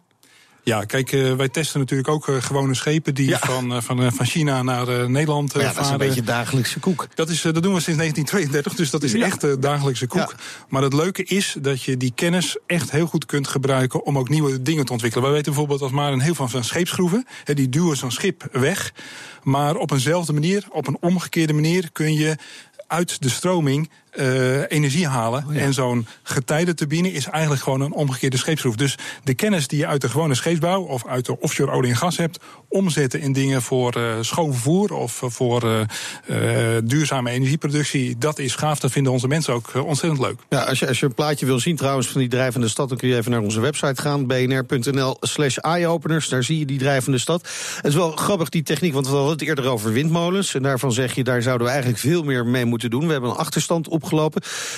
Ja, 0.64 0.84
kijk, 0.84 1.12
uh, 1.12 1.36
wij 1.36 1.50
testen 1.50 1.80
natuurlijk 1.80 2.10
ook 2.10 2.28
uh, 2.28 2.42
gewone 2.42 2.74
schepen 2.74 3.16
die 3.16 3.28
ja. 3.28 3.40
van, 3.40 3.72
uh, 3.72 3.82
van, 3.82 4.14
van 4.14 4.26
China 4.26 4.62
naar 4.62 5.10
Nederland 5.10 5.54
ja, 5.54 5.60
varen. 5.60 5.76
Dat 5.76 5.86
is 5.86 5.92
een 5.92 5.98
beetje 5.98 6.22
dagelijkse 6.24 6.80
koek. 6.80 7.08
Dat, 7.16 7.30
is, 7.30 7.42
dat 7.42 7.64
doen 7.64 7.74
we 7.74 7.80
sinds 7.80 8.00
1932, 8.00 8.74
dus 8.74 8.90
dat 8.90 9.04
is 9.04 9.12
ja. 9.12 9.26
echt 9.26 9.62
dagelijkse 9.62 10.08
koek. 10.08 10.36
Maar 10.70 10.82
het 10.82 10.94
leuke 10.94 11.24
is 11.24 11.56
dat 11.62 11.84
je 11.84 11.98
die 11.98 12.12
kennis 12.16 12.58
echt 12.66 12.92
heel 12.92 13.06
goed 13.06 13.26
kunt 13.26 13.48
gebruiken 13.48 14.06
om 14.06 14.18
ook 14.18 14.30
nieuwe 14.30 14.62
dingen 14.62 14.86
te 14.86 14.92
ontwikkelen. 14.92 15.26
Wij 15.26 15.36
weten 15.36 15.52
bijvoorbeeld 15.52 15.82
als 15.82 15.92
maar 15.92 16.12
een 16.12 16.20
heel 16.20 16.36
van, 16.36 16.50
van 16.50 16.64
scheepsschroeven, 16.64 17.26
hè, 17.44 17.54
die 17.54 17.70
duwen 17.70 17.98
zo'n 17.98 18.12
schip 18.12 18.48
weg. 18.52 18.94
Maar 19.44 19.76
op 19.76 19.92
eenzelfde 19.92 20.34
manier, 20.34 20.68
op 20.70 20.88
een 20.88 20.98
omgekeerde 21.00 21.54
manier, 21.54 21.92
kun 21.92 22.14
je 22.14 22.38
uit 22.88 23.22
de 23.22 23.30
stroming 23.30 23.90
uh, 24.20 24.72
energie 24.72 25.08
halen. 25.08 25.46
Oh 25.48 25.54
ja. 25.54 25.60
En 25.60 25.74
zo'n 25.74 26.08
getijdenturbine 26.24 27.12
is 27.12 27.26
eigenlijk 27.26 27.64
gewoon 27.64 27.82
een 27.82 27.94
omgekeerde 27.94 28.38
scheepsschroef. 28.38 28.76
Dus 28.76 28.98
de 29.24 29.34
kennis 29.34 29.68
die 29.68 29.80
je 29.80 29.88
uit 29.88 30.02
de 30.02 30.10
gewone 30.10 30.36
scheepsbouw 30.36 30.82
of 30.82 31.08
uit 31.08 31.26
de 31.26 31.40
offshore 31.40 31.72
olie 31.72 31.90
en 31.92 31.98
gas 31.98 32.18
hebt, 32.18 32.40
omzetten 32.70 33.22
in 33.22 33.34
dingen 33.34 33.62
voor 33.62 33.98
uh, 33.98 34.14
schoon 34.22 34.54
vervoer 34.54 34.94
of 34.94 35.22
voor 35.26 35.64
uh, 35.64 36.78
duurzame 36.84 37.30
energieproductie, 37.30 38.18
dat 38.18 38.40
is 38.40 38.56
gaaf. 38.56 38.80
Dat 38.80 38.92
vinden 38.92 39.12
onze 39.12 39.28
mensen 39.28 39.54
ook 39.54 39.72
ontzettend 39.86 40.22
leuk. 40.22 40.40
Ja, 40.50 40.64
als 40.64 40.80
je, 40.80 40.88
als 40.88 41.00
je 41.00 41.06
een 41.06 41.14
plaatje 41.14 41.46
wil 41.46 41.60
zien 41.60 41.76
trouwens 41.76 42.08
van 42.08 42.20
die 42.20 42.30
drijvende 42.30 42.68
stad, 42.68 42.90
dan 42.90 42.98
kun 42.98 43.08
je 43.08 43.16
even 43.16 43.32
naar 43.32 43.42
onze 43.42 43.60
website 43.60 44.02
gaan, 44.02 44.28
bnr.nl/slash 44.28 45.58
eyeopeners. 45.58 46.30
Daar 46.30 46.44
zie 46.44 46.60
je 46.60 46.66
die 46.66 46.80
drijvende 46.80 47.18
stad. 47.18 47.50
Het 47.76 47.86
is 47.86 47.96
wel 47.96 48.12
grappig 48.12 48.50
die 48.50 48.64
techniek, 48.64 48.94
want 48.94 49.08
we 49.08 49.14
hadden 49.14 49.32
het 49.32 49.42
eerder 49.42 49.68
over 49.68 49.92
windmolens. 49.92 50.56
En 50.56 50.62
daarvan 50.62 50.92
zeg 50.92 51.16
je, 51.16 51.24
daar 51.24 51.42
zouden 51.42 51.68
we 51.68 51.74
eigenlijk 51.74 52.02
veel 52.02 52.24
meer 52.24 52.46
mee 52.46 52.66
moeten 52.66 52.90
doen. 52.90 53.06
We 53.06 53.12
hebben 53.12 53.30
een 53.30 53.36
achterstand 53.36 53.88
op 53.88 54.01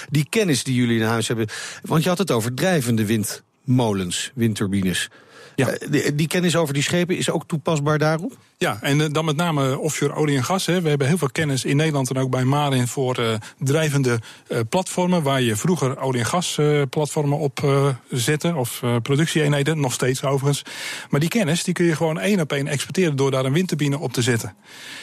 Die 0.10 0.26
kennis 0.30 0.64
die 0.64 0.76
jullie 0.76 1.00
in 1.00 1.06
huis 1.06 1.28
hebben. 1.28 1.48
Want 1.82 2.04
je 2.04 2.10
had 2.10 2.18
het 2.18 2.32
over 2.32 2.54
drijvende 2.54 3.06
windmolens, 3.06 4.32
windturbines. 4.36 5.10
Ja. 5.56 5.78
Die, 5.90 6.16
die, 6.16 6.28
kennis 6.28 6.56
over 6.56 6.74
die 6.74 6.84
schepen 6.84 7.18
is 7.18 7.30
ook 7.30 7.48
toepasbaar 7.48 7.98
daarop? 7.98 8.38
Ja, 8.58 8.78
en 8.82 9.12
dan 9.12 9.26
met 9.26 9.36
name 9.36 9.80
offshore 9.80 10.14
olie 10.14 10.38
en 10.38 10.44
gas. 10.44 10.66
Hè. 10.66 10.82
We 10.82 10.90
hebben 10.90 11.08
heel 11.08 11.18
veel 11.18 11.32
kennis 11.32 11.66
in 11.66 11.76
Nederland 11.76 12.10
en 12.10 12.18
ook 12.18 12.30
bij 12.30 12.44
Marin 12.44 12.88
voor 12.88 13.20
uh, 13.20 13.34
drijvende 13.60 14.20
uh, 14.48 14.60
platformen. 14.70 15.24
Waar 15.24 15.42
je 15.42 15.56
vroeger 15.56 16.00
olie- 16.00 16.20
en 16.20 16.26
gasplatformen 16.26 17.38
op 17.38 17.62
zette. 18.10 18.56
Of 18.56 18.82
productieeenheden, 19.02 19.80
nog 19.80 19.94
steeds 19.94 20.24
overigens. 20.24 20.64
Maar 21.10 21.20
die 21.20 21.30
kennis 21.30 21.64
die 21.64 21.74
kun 21.74 21.86
je 21.86 21.96
gewoon 21.96 22.20
één 22.20 22.40
op 22.40 22.52
één 22.52 22.68
exporteren 22.68 23.16
door 23.16 23.32
daar 23.32 23.46
een 23.46 23.54
windturbine 23.54 24.00
op 24.00 24.14
te 24.14 24.22
zetten. 24.22 24.56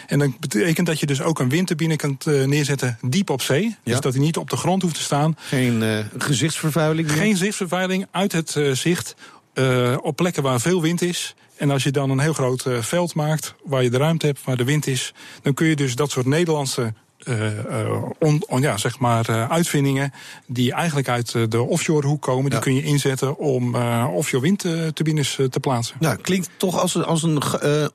En 0.07 0.19
dat 0.19 0.39
betekent 0.39 0.87
dat 0.87 1.01
je 1.01 1.07
dus 1.07 1.23
ook 1.23 1.39
een 1.39 1.49
windturbine 1.49 1.97
kunt 1.97 2.25
neerzetten 2.25 2.99
diep 3.03 3.31
op 3.31 3.43
zee. 3.43 3.63
Ja. 3.63 3.77
Dus 3.85 4.01
dat 4.01 4.13
hij 4.13 4.23
niet 4.23 4.37
op 4.37 4.51
de 4.51 4.57
grond 4.57 4.83
hoeft 4.83 4.95
te 4.95 5.03
staan. 5.03 5.37
Geen 5.39 6.05
gezichtsvervuiling? 6.19 7.09
Meer? 7.09 7.17
Geen 7.17 7.31
gezichtsvervuiling, 7.31 8.07
uit 8.11 8.33
het 8.33 8.57
zicht. 8.73 9.15
Uh, 9.61 9.97
op 10.03 10.17
plekken 10.17 10.43
waar 10.43 10.61
veel 10.61 10.83
wind 10.83 11.03
is. 11.03 11.35
En 11.57 11.71
als 11.71 11.83
je 11.83 11.91
dan 11.91 12.11
een 12.11 12.19
heel 12.19 12.33
groot 12.33 12.65
uh, 12.67 12.83
veld 12.83 13.15
maakt, 13.15 13.55
waar 13.65 13.83
je 13.83 13.91
de 13.91 13.97
ruimte 13.97 14.27
hebt, 14.27 14.45
waar 14.45 14.57
de 14.57 14.65
wind 14.65 14.87
is, 14.87 15.15
dan 15.43 15.55
kun 15.55 15.67
je 15.67 15.77
dus 15.77 15.95
dat 15.95 16.11
soort 16.11 16.27
Nederlandse 16.27 16.93
uh, 17.25 17.47
on, 18.19 18.43
on, 18.47 18.61
ja, 18.61 18.77
zeg 18.77 18.99
maar, 18.99 19.49
uitvindingen 19.49 20.13
die 20.47 20.73
eigenlijk 20.73 21.09
uit 21.09 21.51
de 21.51 21.63
offshore 21.63 22.07
hoek 22.07 22.23
komen, 22.23 22.45
ja. 22.45 22.51
die 22.51 22.59
kun 22.59 22.75
je 22.75 22.83
inzetten 22.83 23.39
om 23.39 23.75
offshore 24.05 24.43
windturbines 24.43 25.39
te 25.51 25.61
plaatsen. 25.61 25.97
Ja, 26.01 26.15
klinkt 26.15 26.51
toch 26.57 26.81
als 26.81 27.03
als 27.05 27.23
een 27.23 27.43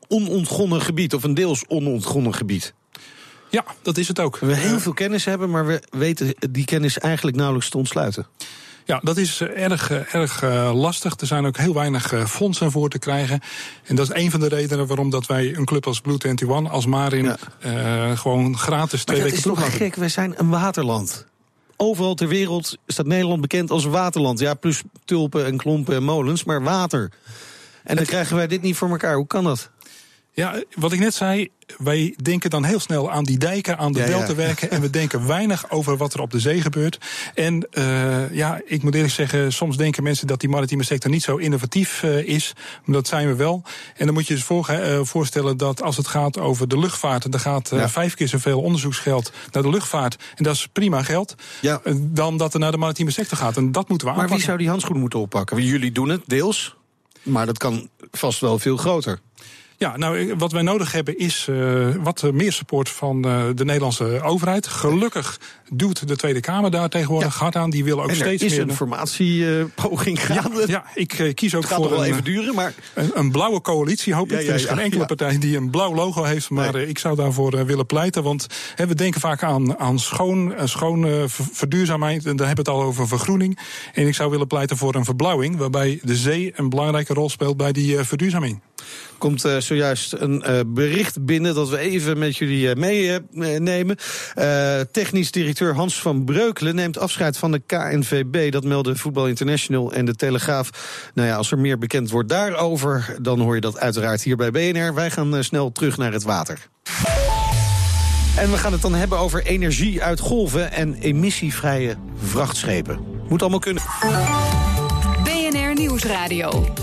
onontgonnen 0.07 0.81
gebied 0.81 1.13
of 1.13 1.23
een 1.23 1.33
deels 1.33 1.63
onontgonnen 1.67 2.33
gebied. 2.33 2.73
Ja, 3.49 3.65
dat 3.81 3.97
is 3.97 4.07
het 4.07 4.19
ook. 4.19 4.37
We 4.37 4.55
heel 4.55 4.79
veel 4.79 4.93
kennis 4.93 5.25
hebben, 5.25 5.49
maar 5.49 5.65
we 5.65 5.81
weten 5.89 6.35
die 6.51 6.65
kennis 6.65 6.99
eigenlijk 6.99 7.37
nauwelijks 7.37 7.69
te 7.69 7.77
ontsluiten. 7.77 8.27
Ja, 8.85 8.99
dat 9.03 9.17
is 9.17 9.41
eh, 9.41 9.63
erg, 9.63 9.91
eh, 9.91 10.13
erg 10.13 10.43
uh, 10.43 10.71
lastig. 10.73 11.19
Er 11.19 11.27
zijn 11.27 11.45
ook 11.45 11.57
heel 11.57 11.73
weinig 11.73 12.13
fondsen 12.27 12.71
voor 12.71 12.89
te 12.89 12.99
krijgen. 12.99 13.39
En 13.83 13.95
dat 13.95 14.09
is 14.09 14.23
een 14.23 14.31
van 14.31 14.39
de 14.39 14.47
redenen 14.47 14.87
waarom 14.87 15.09
dat 15.09 15.25
wij 15.25 15.55
een 15.55 15.65
club 15.65 15.87
als 15.87 16.01
Blue 16.01 16.17
21, 16.19 16.71
als 16.71 16.85
Marin, 16.85 17.25
ja. 17.25 18.09
uh, 18.09 18.17
gewoon 18.17 18.57
gratis 18.57 19.03
twee 19.03 19.17
maar 19.17 19.25
weken 19.25 19.43
dat 19.43 19.57
is 19.57 19.63
toch 19.63 19.77
gek, 19.77 19.95
wij 19.95 20.09
zijn 20.09 20.33
een 20.37 20.49
waterland. 20.49 21.25
Overal 21.77 22.15
ter 22.15 22.27
wereld 22.27 22.77
staat 22.87 23.05
Nederland 23.05 23.41
bekend 23.41 23.71
als 23.71 23.85
waterland. 23.85 24.39
Ja, 24.39 24.53
plus 24.53 24.81
tulpen 25.05 25.45
en 25.45 25.57
klompen 25.57 25.95
en 25.95 26.03
molens, 26.03 26.43
maar 26.43 26.63
water. 26.63 27.11
En 27.83 27.95
dan 27.95 28.05
krijgen 28.05 28.35
wij 28.35 28.47
dit 28.47 28.61
niet 28.61 28.75
voor 28.75 28.89
elkaar. 28.89 29.15
Hoe 29.15 29.27
kan 29.27 29.43
dat? 29.43 29.69
Ja, 30.35 30.61
wat 30.73 30.91
ik 30.91 30.99
net 30.99 31.13
zei, 31.13 31.49
wij 31.77 32.15
denken 32.21 32.49
dan 32.49 32.63
heel 32.63 32.79
snel 32.79 33.11
aan 33.11 33.23
die 33.23 33.37
dijken, 33.37 33.77
aan 33.77 33.91
de 33.91 33.99
ja, 33.99 34.05
deltawerken. 34.05 34.67
Ja. 34.69 34.75
En 34.75 34.81
we 34.81 34.89
denken 34.89 35.27
weinig 35.27 35.69
over 35.69 35.97
wat 35.97 36.13
er 36.13 36.19
op 36.19 36.31
de 36.31 36.39
zee 36.39 36.61
gebeurt. 36.61 36.97
En 37.33 37.67
uh, 37.71 38.35
ja, 38.35 38.61
ik 38.65 38.83
moet 38.83 38.95
eerlijk 38.95 39.13
zeggen, 39.13 39.53
soms 39.53 39.77
denken 39.77 40.03
mensen 40.03 40.27
dat 40.27 40.39
die 40.39 40.49
maritieme 40.49 40.83
sector 40.83 41.11
niet 41.11 41.23
zo 41.23 41.35
innovatief 41.35 42.03
uh, 42.03 42.27
is. 42.27 42.53
Maar 42.83 42.95
dat 42.95 43.07
zijn 43.07 43.27
we 43.27 43.35
wel. 43.35 43.63
En 43.97 44.05
dan 44.05 44.13
moet 44.13 44.27
je 44.27 44.33
je 44.33 44.39
dus 44.39 44.47
voor, 44.47 44.69
uh, 44.71 44.99
voorstellen 45.01 45.57
dat 45.57 45.81
als 45.81 45.97
het 45.97 46.07
gaat 46.07 46.39
over 46.39 46.67
de 46.67 46.79
luchtvaart, 46.79 47.33
er 47.33 47.39
gaat 47.39 47.69
ja. 47.69 47.89
vijf 47.89 48.13
keer 48.13 48.27
zoveel 48.27 48.61
onderzoeksgeld 48.61 49.31
naar 49.51 49.63
de 49.63 49.69
luchtvaart. 49.69 50.15
En 50.35 50.43
dat 50.43 50.55
is 50.55 50.67
prima 50.67 51.03
geld. 51.03 51.35
Dan 51.97 52.37
dat 52.37 52.53
er 52.53 52.59
naar 52.59 52.71
de 52.71 52.77
maritieme 52.77 53.11
sector 53.11 53.37
gaat. 53.37 53.57
En 53.57 53.71
dat 53.71 53.89
moeten 53.89 54.07
we 54.07 54.13
maar 54.13 54.23
aanpakken. 54.23 54.29
Maar 54.29 54.37
wie 54.37 54.45
zou 54.45 54.57
die 54.57 54.69
handschoen 54.69 54.99
moeten 54.99 55.19
oppakken? 55.19 55.63
Jullie 55.63 55.91
doen 55.91 56.09
het, 56.09 56.21
deels. 56.25 56.75
Maar 57.23 57.45
dat 57.45 57.57
kan 57.57 57.89
vast 58.11 58.39
wel 58.39 58.59
veel 58.59 58.77
groter. 58.77 59.19
Ja, 59.77 59.97
nou, 59.97 60.35
wat 60.37 60.51
wij 60.51 60.61
nodig 60.61 60.91
hebben 60.91 61.17
is 61.17 61.47
uh, 61.49 61.87
wat 62.03 62.31
meer 62.33 62.51
support 62.51 62.89
van 62.89 63.27
uh, 63.27 63.43
de 63.55 63.65
Nederlandse 63.65 64.21
overheid. 64.21 64.67
Gelukkig 64.67 65.39
doet 65.69 66.07
de 66.07 66.15
Tweede 66.15 66.39
Kamer 66.39 66.71
daar 66.71 66.89
tegenwoordig 66.89 67.33
ja. 67.33 67.39
hard 67.39 67.55
aan. 67.55 67.69
Die 67.69 67.83
willen 67.83 68.03
ook 68.03 68.09
en 68.09 68.15
er 68.15 68.21
steeds 68.21 68.43
is 68.43 68.51
meer. 68.51 68.61
een 68.61 68.75
formatiepoging 68.75 70.25
gaande. 70.25 70.59
Ja, 70.59 70.65
ja, 70.67 70.85
ik 70.93 71.19
uh, 71.19 71.33
kies 71.33 71.55
ook 71.55 71.61
het 71.61 71.71
gaat 71.71 71.79
voor 71.79 71.89
nog 71.89 71.97
wel 71.99 72.05
een, 72.07 72.11
even 72.11 72.23
duren, 72.23 72.55
maar... 72.55 72.73
een, 72.93 73.11
een 73.13 73.31
blauwe 73.31 73.61
coalitie, 73.61 74.13
hoop 74.13 74.31
ik. 74.31 74.41
Ja, 74.41 74.47
er 74.47 74.55
is 74.55 74.65
geen 74.65 74.79
enkele 74.79 75.05
partij 75.05 75.37
die 75.37 75.57
een 75.57 75.69
blauw 75.69 75.93
logo 75.93 76.23
heeft. 76.23 76.49
Maar 76.49 76.73
Nee. 76.73 76.87
ik 76.87 76.97
zou 76.99 77.15
daarvoor 77.15 77.65
willen 77.65 77.85
pleiten. 77.85 78.23
Want 78.23 78.47
hè, 78.75 78.87
we 78.87 78.95
denken 78.95 79.21
vaak 79.21 79.43
aan, 79.43 79.79
aan 79.79 79.99
schoon, 79.99 80.53
schoon 80.63 81.01
ver- 81.29 81.45
verduurzaamheid. 81.51 82.25
En 82.25 82.35
dan 82.35 82.47
hebben 82.47 82.65
we 82.65 82.71
het 82.71 82.79
al 82.79 82.87
over 82.87 83.07
vergroening. 83.07 83.59
En 83.93 84.07
ik 84.07 84.15
zou 84.15 84.29
willen 84.31 84.47
pleiten 84.47 84.77
voor 84.77 84.95
een 84.95 85.05
verbouwing. 85.05 85.57
Waarbij 85.57 85.99
de 86.03 86.15
zee 86.15 86.51
een 86.55 86.69
belangrijke 86.69 87.13
rol 87.13 87.29
speelt 87.29 87.57
bij 87.57 87.71
die 87.71 87.97
eh, 87.97 88.03
verduurzaming. 88.03 88.61
Komt 89.17 89.45
uh, 89.45 89.57
zojuist 89.57 90.13
een 90.13 90.43
uh, 90.47 90.59
bericht 90.67 91.25
binnen 91.25 91.55
dat 91.55 91.69
we 91.69 91.77
even 91.77 92.17
met 92.17 92.37
jullie 92.37 92.75
uh, 92.75 93.21
meenemen. 93.31 93.97
technisch 94.91 95.31
directeur 95.31 95.75
Hans 95.75 96.01
van 96.01 96.25
Breukelen 96.25 96.75
neemt 96.75 96.97
afscheid 96.97 97.37
van 97.37 97.51
de 97.51 97.61
KNVB. 97.65 98.51
Dat 98.51 98.63
melden 98.63 98.97
Voetbal 98.97 99.27
International 99.27 99.93
en 99.93 100.05
de 100.05 100.15
Telegraaf. 100.15 100.69
Nou 101.13 101.27
ja, 101.27 101.35
als 101.35 101.51
er 101.51 101.59
meer 101.59 101.77
bekend 101.77 102.09
wordt 102.09 102.29
daarover, 102.29 103.15
dan 103.21 103.39
hoor 103.39 103.55
je 103.55 103.61
dat 103.61 103.79
uiteraard 103.79 104.23
hier 104.23 104.35
bij 104.35 104.51
BNR. 104.51 104.93
Wij 104.93 105.11
gaan 105.11 105.43
snel 105.43 105.71
terug 105.71 105.97
naar 105.97 106.11
het 106.11 106.23
water. 106.23 106.67
En 108.37 108.51
we 108.51 108.57
gaan 108.57 108.71
het 108.71 108.81
dan 108.81 108.93
hebben 108.93 109.17
over 109.17 109.45
energie 109.45 110.03
uit 110.03 110.19
golven 110.19 110.71
en 110.71 110.93
emissievrije 110.93 111.95
vrachtschepen. 112.23 112.99
Moet 113.29 113.41
allemaal 113.41 113.59
kunnen. 113.59 113.83
BNR 115.23 115.73
Nieuwsradio. 115.73 116.73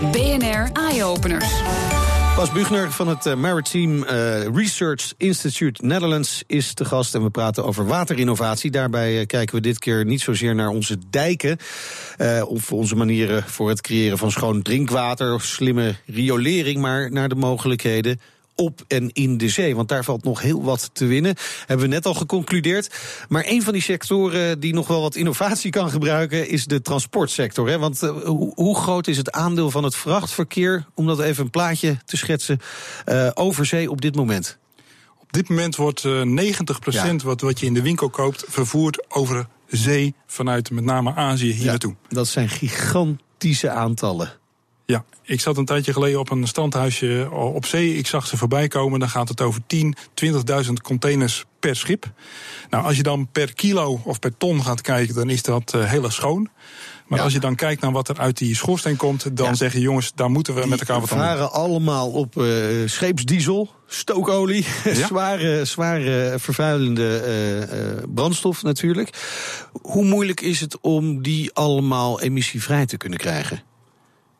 BNR 0.00 0.70
Eye-Openers. 0.72 1.62
Bas 2.36 2.52
Bugner 2.52 2.92
van 2.92 3.08
het 3.08 3.34
Maritime 3.34 4.06
uh, 4.06 4.56
Research 4.56 5.14
Institute 5.16 5.86
Netherlands 5.86 6.42
is 6.46 6.74
te 6.74 6.84
gast. 6.84 7.14
En 7.14 7.22
we 7.22 7.30
praten 7.30 7.64
over 7.64 7.86
waterinnovatie. 7.86 8.70
Daarbij 8.70 9.20
uh, 9.20 9.26
kijken 9.26 9.54
we 9.54 9.60
dit 9.60 9.78
keer 9.78 10.04
niet 10.04 10.20
zozeer 10.20 10.54
naar 10.54 10.68
onze 10.68 10.98
dijken. 11.10 11.58
Uh, 12.18 12.42
of 12.46 12.72
onze 12.72 12.96
manieren 12.96 13.42
voor 13.42 13.68
het 13.68 13.80
creëren 13.80 14.18
van 14.18 14.30
schoon 14.30 14.62
drinkwater 14.62 15.34
of 15.34 15.44
slimme 15.44 15.94
riolering. 16.06 16.80
Maar 16.80 17.12
naar 17.12 17.28
de 17.28 17.34
mogelijkheden 17.34 18.20
op 18.60 18.84
en 18.88 19.10
in 19.12 19.38
de 19.38 19.48
zee. 19.48 19.76
Want 19.76 19.88
daar 19.88 20.04
valt 20.04 20.24
nog 20.24 20.40
heel 20.40 20.62
wat 20.62 20.90
te 20.92 21.06
winnen. 21.06 21.36
Hebben 21.66 21.88
we 21.88 21.94
net 21.94 22.06
al 22.06 22.14
geconcludeerd. 22.14 22.94
Maar 23.28 23.44
een 23.46 23.62
van 23.62 23.72
die 23.72 23.82
sectoren 23.82 24.60
die 24.60 24.74
nog 24.74 24.86
wel 24.86 25.00
wat 25.00 25.14
innovatie 25.14 25.70
kan 25.70 25.90
gebruiken... 25.90 26.48
is 26.48 26.66
de 26.66 26.82
transportsector. 26.82 27.68
Hè? 27.68 27.78
Want 27.78 28.02
uh, 28.02 28.10
hoe, 28.10 28.52
hoe, 28.54 28.76
groot 28.76 29.06
is 29.06 29.16
het 29.16 29.32
aandeel 29.32 29.70
van 29.70 29.84
het 29.84 29.96
vrachtverkeer... 29.96 30.86
om 30.94 31.06
dat 31.06 31.20
even 31.20 31.44
een 31.44 31.50
plaatje 31.50 31.96
te 32.04 32.16
schetsen, 32.16 32.58
uh, 33.06 33.30
over 33.34 33.66
zee 33.66 33.90
op 33.90 34.00
dit 34.00 34.14
moment? 34.14 34.58
Op 35.18 35.32
dit 35.32 35.48
moment 35.48 35.76
wordt 35.76 36.04
uh, 36.04 36.22
90% 36.22 36.24
ja. 36.84 37.16
wat, 37.16 37.40
wat 37.40 37.60
je 37.60 37.66
in 37.66 37.74
de 37.74 37.82
winkel 37.82 38.10
koopt... 38.10 38.44
vervoerd 38.48 39.04
over 39.08 39.46
zee 39.66 40.14
vanuit 40.26 40.70
met 40.70 40.84
name 40.84 41.14
Azië 41.14 41.52
hier 41.52 41.64
ja, 41.64 41.70
naartoe. 41.70 41.94
Dat 42.08 42.28
zijn 42.28 42.48
gigantische 42.48 43.70
aantallen. 43.70 44.32
Ja, 44.90 45.04
ik 45.22 45.40
zat 45.40 45.56
een 45.56 45.64
tijdje 45.64 45.92
geleden 45.92 46.20
op 46.20 46.30
een 46.30 46.46
strandhuisje 46.46 47.28
op 47.30 47.66
zee. 47.66 47.96
Ik 47.96 48.06
zag 48.06 48.26
ze 48.26 48.36
voorbij 48.36 48.68
komen. 48.68 49.00
Dan 49.00 49.08
gaat 49.08 49.28
het 49.28 49.40
over 49.40 49.60
10, 49.66 49.96
20.000 50.24 50.72
containers 50.82 51.44
per 51.60 51.76
schip. 51.76 52.10
Nou, 52.70 52.84
als 52.84 52.96
je 52.96 53.02
dan 53.02 53.28
per 53.32 53.54
kilo 53.54 54.00
of 54.04 54.18
per 54.18 54.36
ton 54.36 54.64
gaat 54.64 54.80
kijken, 54.80 55.14
dan 55.14 55.30
is 55.30 55.42
dat 55.42 55.72
uh, 55.76 55.84
heel 55.84 56.04
erg 56.04 56.12
schoon. 56.12 56.48
Maar 57.06 57.18
ja. 57.18 57.24
als 57.24 57.32
je 57.32 57.40
dan 57.40 57.54
kijkt 57.54 57.80
naar 57.80 57.92
wat 57.92 58.08
er 58.08 58.18
uit 58.18 58.38
die 58.38 58.56
schoorsteen 58.56 58.96
komt, 58.96 59.36
dan 59.36 59.46
ja. 59.46 59.54
zeggen 59.54 59.80
jongens, 59.80 60.12
daar 60.14 60.30
moeten 60.30 60.54
we 60.54 60.60
die 60.60 60.70
met 60.70 60.80
elkaar 60.80 61.00
wat 61.00 61.12
aan 61.12 61.18
doen. 61.18 61.26
varen 61.26 61.52
allemaal 61.52 62.10
op 62.10 62.36
uh, 62.36 62.88
scheepsdiesel, 62.88 63.70
stookolie, 63.86 64.66
ja. 64.84 64.94
zware, 65.06 65.64
zware 65.64 66.34
vervuilende 66.38 67.22
uh, 67.98 68.02
brandstof 68.14 68.62
natuurlijk. 68.62 69.10
Hoe 69.82 70.04
moeilijk 70.04 70.40
is 70.40 70.60
het 70.60 70.80
om 70.80 71.22
die 71.22 71.52
allemaal 71.52 72.20
emissievrij 72.20 72.86
te 72.86 72.96
kunnen 72.96 73.18
krijgen? 73.18 73.67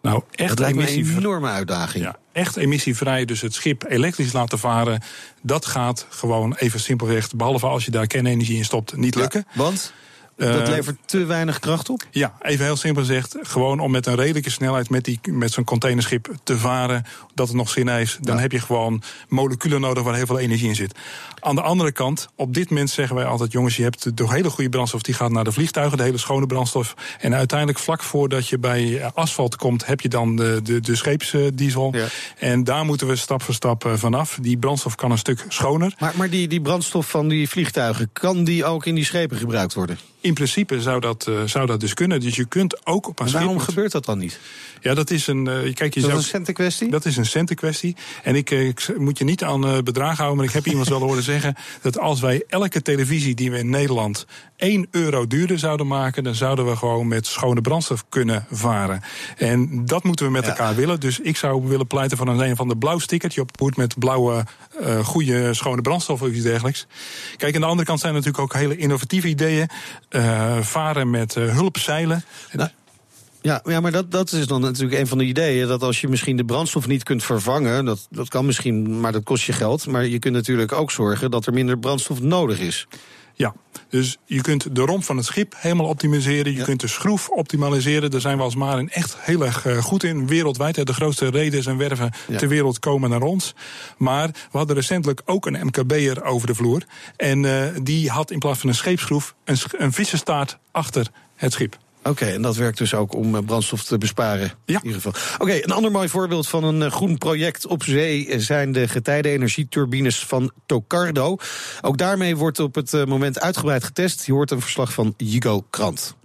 Nou, 0.02 0.22
echt 0.30 0.48
dat 0.48 0.58
lijkt 0.58 0.76
me 0.76 0.90
een 0.90 1.16
enorme 1.16 1.48
uitdaging. 1.48 2.04
Ja, 2.04 2.16
echt 2.32 2.56
emissievrij, 2.56 3.24
dus 3.24 3.40
het 3.40 3.54
schip 3.54 3.84
elektrisch 3.88 4.32
laten 4.32 4.58
varen, 4.58 5.02
dat 5.42 5.66
gaat 5.66 6.06
gewoon 6.08 6.54
even 6.54 6.80
simpelweg, 6.80 7.34
behalve 7.34 7.66
als 7.66 7.84
je 7.84 7.90
daar 7.90 8.06
kernenergie 8.06 8.56
in 8.56 8.64
stopt, 8.64 8.96
niet 8.96 9.14
lukken. 9.14 9.44
Ja, 9.48 9.58
want? 9.62 9.92
Dat 10.38 10.68
levert 10.68 10.96
te 11.06 11.24
weinig 11.24 11.58
kracht 11.58 11.88
op? 11.88 12.06
Ja, 12.10 12.36
even 12.42 12.64
heel 12.64 12.76
simpel 12.76 13.02
gezegd. 13.02 13.36
Gewoon 13.42 13.80
om 13.80 13.90
met 13.90 14.06
een 14.06 14.14
redelijke 14.14 14.50
snelheid 14.50 14.90
met, 14.90 15.04
die, 15.04 15.20
met 15.22 15.52
zo'n 15.52 15.64
containerschip 15.64 16.34
te 16.42 16.58
varen. 16.58 17.04
Dat 17.34 17.48
het 17.48 17.56
nog 17.56 17.70
zin 17.70 17.88
heeft. 17.88 18.26
Dan 18.26 18.34
ja. 18.36 18.40
heb 18.40 18.52
je 18.52 18.60
gewoon 18.60 19.02
moleculen 19.28 19.80
nodig 19.80 20.02
waar 20.02 20.14
heel 20.14 20.26
veel 20.26 20.38
energie 20.38 20.68
in 20.68 20.74
zit. 20.74 20.94
Aan 21.40 21.54
de 21.54 21.62
andere 21.62 21.92
kant, 21.92 22.28
op 22.34 22.54
dit 22.54 22.70
moment 22.70 22.90
zeggen 22.90 23.16
wij 23.16 23.24
altijd: 23.24 23.52
jongens, 23.52 23.76
je 23.76 23.82
hebt 23.82 24.16
de 24.16 24.32
hele 24.32 24.50
goede 24.50 24.70
brandstof 24.70 25.02
die 25.02 25.14
gaat 25.14 25.30
naar 25.30 25.44
de 25.44 25.52
vliegtuigen, 25.52 25.96
de 25.96 26.02
hele 26.02 26.18
schone 26.18 26.46
brandstof. 26.46 26.94
En 27.20 27.34
uiteindelijk, 27.34 27.78
vlak 27.78 28.02
voordat 28.02 28.48
je 28.48 28.58
bij 28.58 29.10
asfalt 29.14 29.56
komt, 29.56 29.86
heb 29.86 30.00
je 30.00 30.08
dan 30.08 30.36
de, 30.36 30.60
de, 30.62 30.80
de 30.80 30.96
scheepsdiesel. 30.96 31.94
Ja. 31.94 32.06
En 32.38 32.64
daar 32.64 32.84
moeten 32.84 33.06
we 33.06 33.16
stap 33.16 33.42
voor 33.42 33.54
stap 33.54 33.90
vanaf. 33.94 34.38
Die 34.40 34.58
brandstof 34.58 34.94
kan 34.94 35.10
een 35.10 35.18
stuk 35.18 35.44
schoner. 35.48 35.94
Maar, 35.98 36.12
maar 36.16 36.30
die, 36.30 36.48
die 36.48 36.60
brandstof 36.60 37.10
van 37.10 37.28
die 37.28 37.48
vliegtuigen, 37.48 38.10
kan 38.12 38.44
die 38.44 38.64
ook 38.64 38.86
in 38.86 38.94
die 38.94 39.04
schepen 39.04 39.36
gebruikt 39.36 39.74
worden? 39.74 39.98
In 40.20 40.34
principe 40.34 40.80
zou 40.82 41.00
dat, 41.00 41.26
uh, 41.28 41.42
zou 41.44 41.66
dat 41.66 41.80
dus 41.80 41.94
kunnen. 41.94 42.20
Dus 42.20 42.36
je 42.36 42.44
kunt 42.44 42.86
ook 42.86 43.08
op 43.08 43.18
een 43.18 43.24
maar 43.24 43.34
waarom 43.34 43.54
schip... 43.54 43.68
gebeurt 43.68 43.92
dat 43.92 44.04
dan 44.04 44.18
niet? 44.18 44.40
Ja, 44.88 44.94
dat 44.94 45.10
is 45.10 45.26
een. 45.26 45.48
Uh, 45.48 45.74
kijk, 45.74 45.94
je 45.94 46.00
dat 46.00 46.10
is 46.10 46.16
een 46.16 46.22
centenkwestie? 46.22 46.90
Dat 46.90 47.04
is 47.04 47.16
een 47.16 47.26
centenkwestie. 47.26 47.96
En 48.22 48.34
ik, 48.34 48.50
ik, 48.50 48.98
moet 48.98 49.18
je 49.18 49.24
niet 49.24 49.44
aan 49.44 49.66
uh, 49.66 49.78
bedragen 49.78 50.16
houden, 50.16 50.36
maar 50.36 50.46
ik 50.46 50.52
heb 50.52 50.66
iemand 50.66 50.88
wel 50.88 51.00
horen 51.00 51.22
zeggen 51.22 51.54
dat 51.82 51.98
als 51.98 52.20
wij 52.20 52.44
elke 52.48 52.82
televisie 52.82 53.34
die 53.34 53.50
we 53.50 53.58
in 53.58 53.70
Nederland 53.70 54.26
1 54.56 54.88
euro 54.90 55.26
duurder 55.26 55.58
zouden 55.58 55.86
maken, 55.86 56.24
dan 56.24 56.34
zouden 56.34 56.66
we 56.66 56.76
gewoon 56.76 57.08
met 57.08 57.26
schone 57.26 57.60
brandstof 57.60 58.04
kunnen 58.08 58.46
varen. 58.50 59.02
En 59.36 59.86
dat 59.86 60.04
moeten 60.04 60.26
we 60.26 60.32
met 60.32 60.44
ja. 60.44 60.48
elkaar 60.48 60.74
willen. 60.74 61.00
Dus 61.00 61.20
ik 61.20 61.36
zou 61.36 61.66
willen 61.66 61.86
pleiten 61.86 62.16
voor 62.16 62.28
een, 62.28 62.56
van 62.56 62.68
de 62.68 62.76
blauw 62.76 62.98
stickertje 62.98 63.40
op 63.40 63.50
boert 63.56 63.76
met 63.76 63.98
blauwe, 63.98 64.44
uh, 64.80 65.04
goede, 65.04 65.54
schone 65.54 65.82
brandstof 65.82 66.22
of 66.22 66.28
iets 66.28 66.42
dergelijks. 66.42 66.86
Kijk, 67.36 67.54
aan 67.54 67.60
de 67.60 67.66
andere 67.66 67.86
kant 67.86 68.00
zijn 68.00 68.14
er 68.14 68.18
natuurlijk 68.18 68.44
ook 68.44 68.60
hele 68.60 68.76
innovatieve 68.76 69.28
ideeën. 69.28 69.68
Uh, 70.10 70.60
varen 70.60 71.10
met 71.10 71.36
uh, 71.36 71.54
hulpzeilen. 71.54 72.24
Nou. 72.52 72.70
Ja, 73.48 73.60
ja, 73.64 73.80
maar 73.80 73.92
dat, 73.92 74.10
dat 74.10 74.32
is 74.32 74.46
dan 74.46 74.60
natuurlijk 74.60 75.00
een 75.00 75.06
van 75.06 75.18
de 75.18 75.24
ideeën. 75.24 75.68
Dat 75.68 75.82
als 75.82 76.00
je 76.00 76.08
misschien 76.08 76.36
de 76.36 76.44
brandstof 76.44 76.86
niet 76.86 77.02
kunt 77.02 77.24
vervangen. 77.24 77.84
Dat, 77.84 78.06
dat 78.10 78.28
kan 78.28 78.46
misschien, 78.46 79.00
maar 79.00 79.12
dat 79.12 79.24
kost 79.24 79.44
je 79.44 79.52
geld. 79.52 79.86
Maar 79.86 80.06
je 80.06 80.18
kunt 80.18 80.34
natuurlijk 80.34 80.72
ook 80.72 80.90
zorgen 80.90 81.30
dat 81.30 81.46
er 81.46 81.52
minder 81.52 81.78
brandstof 81.78 82.20
nodig 82.20 82.60
is. 82.60 82.86
Ja, 83.34 83.54
dus 83.88 84.16
je 84.24 84.40
kunt 84.40 84.74
de 84.74 84.80
romp 84.80 85.04
van 85.04 85.16
het 85.16 85.26
schip 85.26 85.54
helemaal 85.56 85.86
optimaliseren. 85.86 86.52
Je 86.52 86.58
ja. 86.58 86.64
kunt 86.64 86.80
de 86.80 86.86
schroef 86.86 87.28
optimaliseren. 87.28 88.10
Daar 88.10 88.20
zijn 88.20 88.36
we 88.36 88.42
als 88.42 88.54
Marin 88.54 88.90
echt 88.90 89.16
heel 89.18 89.44
erg 89.44 89.66
uh, 89.66 89.78
goed 89.78 90.04
in. 90.04 90.26
Wereldwijd, 90.26 90.86
de 90.86 90.94
grootste 90.94 91.28
reders 91.30 91.66
en 91.66 91.76
werven 91.76 92.10
ja. 92.28 92.38
ter 92.38 92.48
wereld 92.48 92.78
komen 92.78 93.10
naar 93.10 93.22
ons. 93.22 93.54
Maar 93.98 94.28
we 94.28 94.58
hadden 94.58 94.76
recentelijk 94.76 95.22
ook 95.24 95.46
een 95.46 95.66
MKB'er 95.66 96.24
over 96.24 96.46
de 96.46 96.54
vloer. 96.54 96.82
En 97.16 97.42
uh, 97.42 97.64
die 97.82 98.10
had 98.10 98.30
in 98.30 98.38
plaats 98.38 98.58
van 98.58 98.68
een 98.68 98.74
scheepsschroef 98.74 99.34
een, 99.44 99.56
een 99.70 99.92
vissenstaart 99.92 100.58
achter 100.70 101.06
het 101.34 101.52
schip. 101.52 101.78
Oké, 102.02 102.24
en 102.24 102.42
dat 102.42 102.56
werkt 102.56 102.78
dus 102.78 102.94
ook 102.94 103.14
om 103.14 103.36
eh, 103.36 103.42
brandstof 103.44 103.82
te 103.82 103.98
besparen. 103.98 104.52
Ja. 104.64 104.78
In 104.82 104.86
ieder 104.86 105.00
geval. 105.00 105.22
Oké, 105.38 105.52
een 105.62 105.72
ander 105.72 105.90
mooi 105.90 106.08
voorbeeld 106.08 106.48
van 106.48 106.64
een 106.64 106.82
eh, 106.82 106.90
groen 106.90 107.18
project 107.18 107.66
op 107.66 107.82
zee 107.82 108.40
zijn 108.40 108.72
de 108.72 108.88
getijdenenergieturbines 108.88 110.18
van 110.18 110.52
Tocardo. 110.66 111.36
Ook 111.80 111.98
daarmee 111.98 112.36
wordt 112.36 112.60
op 112.60 112.74
het 112.74 112.94
eh, 112.94 113.04
moment 113.04 113.40
uitgebreid 113.40 113.84
getest. 113.84 114.26
Je 114.26 114.32
hoort 114.32 114.50
een 114.50 114.60
verslag 114.60 114.92
van 114.92 115.14
Jigo 115.16 115.64
Krant. 115.70 116.16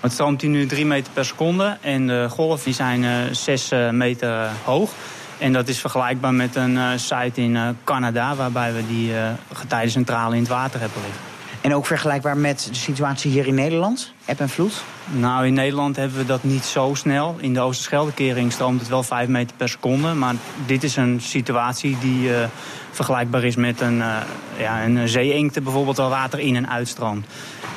Het 0.00 0.12
stroomt 0.12 0.40
hier 0.40 0.50
nu 0.50 0.66
3 0.66 0.86
meter 0.86 1.12
per 1.12 1.24
seconde 1.24 1.78
en 1.80 2.06
de 2.06 2.26
golven 2.30 2.64
die 2.64 2.74
zijn 2.74 3.02
uh, 3.02 3.32
6 3.32 3.70
meter 3.90 4.50
hoog. 4.64 4.90
En 5.38 5.52
dat 5.52 5.68
is 5.68 5.78
vergelijkbaar 5.78 6.34
met 6.34 6.56
een 6.56 7.00
site 7.00 7.40
in 7.40 7.76
Canada, 7.84 8.34
waarbij 8.34 8.72
we 8.72 8.86
die 8.86 9.12
getijdencentrale 9.52 10.34
in 10.34 10.40
het 10.40 10.50
water 10.50 10.80
hebben 10.80 11.02
liggen. 11.02 11.35
En 11.66 11.74
ook 11.74 11.86
vergelijkbaar 11.86 12.36
met 12.36 12.68
de 12.70 12.78
situatie 12.78 13.30
hier 13.30 13.46
in 13.46 13.54
Nederland, 13.54 14.12
eb 14.24 14.40
en 14.40 14.48
vloed? 14.48 14.82
Nou, 15.06 15.46
in 15.46 15.54
Nederland 15.54 15.96
hebben 15.96 16.18
we 16.18 16.26
dat 16.26 16.44
niet 16.44 16.64
zo 16.64 16.94
snel. 16.94 17.36
In 17.40 17.54
de 17.54 17.60
Oosterscheldekering 17.60 18.52
stroomt 18.52 18.80
het 18.80 18.88
wel 18.88 19.02
5 19.02 19.28
meter 19.28 19.56
per 19.56 19.68
seconde. 19.68 20.14
Maar 20.14 20.34
dit 20.66 20.82
is 20.82 20.96
een 20.96 21.20
situatie 21.20 21.98
die 22.00 22.30
vergelijkbaar 22.90 23.44
is 23.44 23.56
met 23.56 23.80
een, 23.80 24.02
ja, 24.56 24.84
een 24.84 25.08
zeeengte, 25.08 25.60
bijvoorbeeld, 25.60 25.96
waar 25.96 26.08
water 26.08 26.38
in 26.38 26.56
en 26.56 26.68
uitstroomt. 26.68 27.26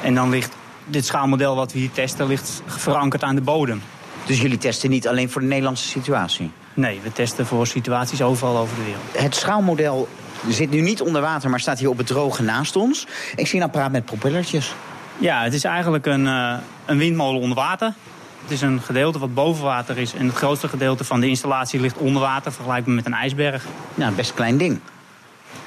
En 0.01 0.15
dan 0.15 0.29
ligt 0.29 0.55
dit 0.85 1.05
schaalmodel 1.05 1.55
wat 1.55 1.73
we 1.73 1.79
hier 1.79 1.91
testen, 1.91 2.27
ligt 2.27 2.61
verankerd 2.65 3.23
aan 3.23 3.35
de 3.35 3.41
bodem. 3.41 3.81
Dus 4.25 4.41
jullie 4.41 4.57
testen 4.57 4.89
niet 4.89 5.07
alleen 5.07 5.29
voor 5.29 5.41
de 5.41 5.47
Nederlandse 5.47 5.87
situatie? 5.87 6.51
Nee, 6.73 6.99
we 7.03 7.11
testen 7.11 7.45
voor 7.45 7.67
situaties 7.67 8.21
overal 8.21 8.57
over 8.57 8.75
de 8.75 8.83
wereld. 8.83 9.03
Het 9.11 9.35
schaalmodel 9.35 10.07
zit 10.47 10.69
nu 10.69 10.81
niet 10.81 11.01
onder 11.01 11.21
water, 11.21 11.49
maar 11.49 11.59
staat 11.59 11.79
hier 11.79 11.89
op 11.89 11.97
het 11.97 12.07
droge 12.07 12.43
naast 12.43 12.75
ons. 12.75 13.07
Ik 13.35 13.47
zie 13.47 13.59
een 13.59 13.65
apparaat 13.65 13.91
met 13.91 14.05
propellertjes. 14.05 14.73
Ja, 15.17 15.43
het 15.43 15.53
is 15.53 15.63
eigenlijk 15.63 16.05
een, 16.05 16.25
uh, 16.25 16.53
een 16.85 16.97
windmolen 16.97 17.41
onder 17.41 17.57
water. 17.57 17.93
Het 18.41 18.51
is 18.51 18.61
een 18.61 18.81
gedeelte 18.81 19.19
wat 19.19 19.33
boven 19.33 19.63
water 19.63 19.97
is. 19.97 20.13
En 20.13 20.25
het 20.25 20.35
grootste 20.35 20.67
gedeelte 20.67 21.03
van 21.03 21.19
de 21.19 21.27
installatie 21.27 21.79
ligt 21.79 21.97
onder 21.97 22.21
water, 22.21 22.51
vergelijkbaar 22.51 22.95
met 22.95 23.05
een 23.05 23.13
ijsberg. 23.13 23.65
Nou, 23.95 24.13
best 24.13 24.33
klein 24.33 24.57
ding. 24.57 24.79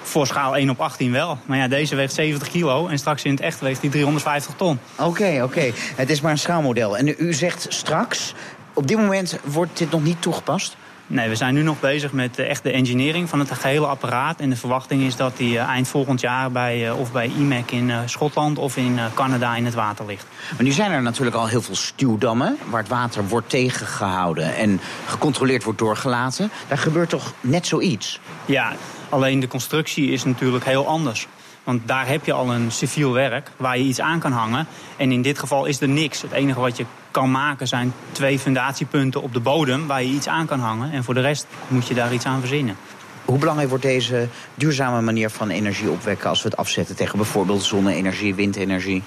Voor 0.03 0.27
schaal 0.27 0.57
1 0.57 0.71
op 0.71 0.81
18 0.81 1.13
wel. 1.13 1.39
Maar 1.47 1.59
ja, 1.59 1.69
deze 1.69 1.95
weegt 1.95 2.15
70 2.15 2.49
kilo 2.49 2.87
en 2.87 2.99
straks 2.99 3.25
in 3.25 3.31
het 3.31 3.41
echt 3.41 3.61
weegt 3.61 3.81
hij 3.81 3.91
350 3.91 4.55
ton. 4.57 4.79
Oké, 4.97 5.09
okay, 5.09 5.35
oké. 5.35 5.45
Okay. 5.45 5.73
Het 5.97 6.11
is 6.11 6.21
maar 6.21 6.33
een 6.33 6.39
schaalmodel. 6.39 6.97
En 6.97 7.15
u 7.19 7.33
zegt 7.33 7.67
straks, 7.69 8.35
op 8.73 8.89
dit 8.89 8.97
moment 8.97 9.39
wordt 9.45 9.79
dit 9.79 9.91
nog 9.91 10.03
niet 10.03 10.23
toegepast? 10.23 10.77
Nee, 11.13 11.29
we 11.29 11.37
zijn 11.37 11.55
nu 11.55 11.63
nog 11.63 11.81
bezig 11.81 12.13
met 12.13 12.39
uh, 12.39 12.49
echt 12.49 12.63
de 12.63 12.71
engineering 12.71 13.29
van 13.29 13.39
het 13.39 13.51
gehele 13.51 13.87
apparaat. 13.87 14.41
En 14.41 14.51
de 14.51 14.57
verwachting 14.57 15.03
is 15.03 15.17
dat 15.17 15.37
die 15.37 15.55
uh, 15.55 15.63
eind 15.63 15.89
volgend 15.89 16.21
jaar 16.21 16.51
bij, 16.51 16.87
uh, 16.87 17.01
of 17.01 17.13
bij 17.13 17.31
IMEC 17.39 17.71
in 17.71 17.93
Schotland 18.07 18.59
of 18.59 18.77
in 18.77 18.99
Canada 19.15 19.57
in 19.57 19.65
het 19.65 19.75
water 19.75 20.07
ligt. 20.07 20.27
Maar 20.55 20.65
nu 20.65 20.71
zijn 20.71 20.91
er 20.91 21.03
natuurlijk 21.03 21.37
al 21.37 21.47
heel 21.47 21.63
veel 21.63 21.75
stuwdammen 21.75 22.59
waar 22.71 22.81
het 22.81 22.91
water 22.91 23.29
wordt 23.29 23.49
tegengehouden 23.49 24.57
en 24.57 24.81
gecontroleerd 25.07 25.65
wordt 25.65 25.79
doorgelaten. 25.79 26.51
Daar 26.69 26.79
gebeurt 26.79 27.09
toch 27.09 27.33
net 27.41 27.67
zoiets? 27.67 28.21
Ja, 28.45 28.73
alleen 29.09 29.41
de 29.41 29.49
constructie 29.49 30.11
is 30.11 30.25
natuurlijk 30.25 30.65
heel 30.65 30.87
anders. 30.87 31.29
Want 31.65 31.89
daar 31.89 32.09
heb 32.09 32.25
je 32.25 32.33
al 32.33 32.53
een 32.53 32.73
civiel 32.73 33.13
werk 33.13 33.51
waar 33.57 33.79
je 33.79 33.85
iets 33.85 34.01
aan 34.01 34.19
kan 34.19 34.33
hangen. 34.33 34.67
En 34.97 35.13
in 35.13 35.23
dit 35.23 35.39
geval 35.39 35.65
is 35.65 35.81
er 35.81 35.89
niks. 35.89 36.23
Het 36.23 36.33
enige 36.33 36.61
wat 36.61 36.77
je 36.77 36.85
kan 37.11 37.31
maken 37.31 37.69
zijn 37.69 37.93
twee 38.13 38.39
fundatiepunten 38.39 39.23
op 39.23 39.33
de 39.33 39.41
bodem 39.41 39.87
waar 39.87 40.03
je 40.03 40.09
iets 40.09 40.29
aan 40.29 40.47
kan 40.47 40.61
hangen. 40.61 40.93
En 40.93 41.05
voor 41.05 41.15
de 41.15 41.21
rest 41.21 41.47
moet 41.69 41.87
je 41.89 41.95
daar 41.95 42.13
iets 42.13 42.25
aan 42.25 42.41
verzinnen. 42.41 42.77
Hoe 43.25 43.39
belangrijk 43.39 43.69
wordt 43.69 43.85
deze 43.85 44.29
duurzame 44.55 45.01
manier 45.01 45.31
van 45.31 45.51
energie 45.51 45.91
opwekken 45.91 46.29
als 46.29 46.43
we 46.43 46.49
het 46.49 46.59
afzetten 46.59 46.97
tegen 46.97 47.17
bijvoorbeeld 47.17 47.63
zonne-energie, 47.63 48.35
windenergie? 48.35 49.03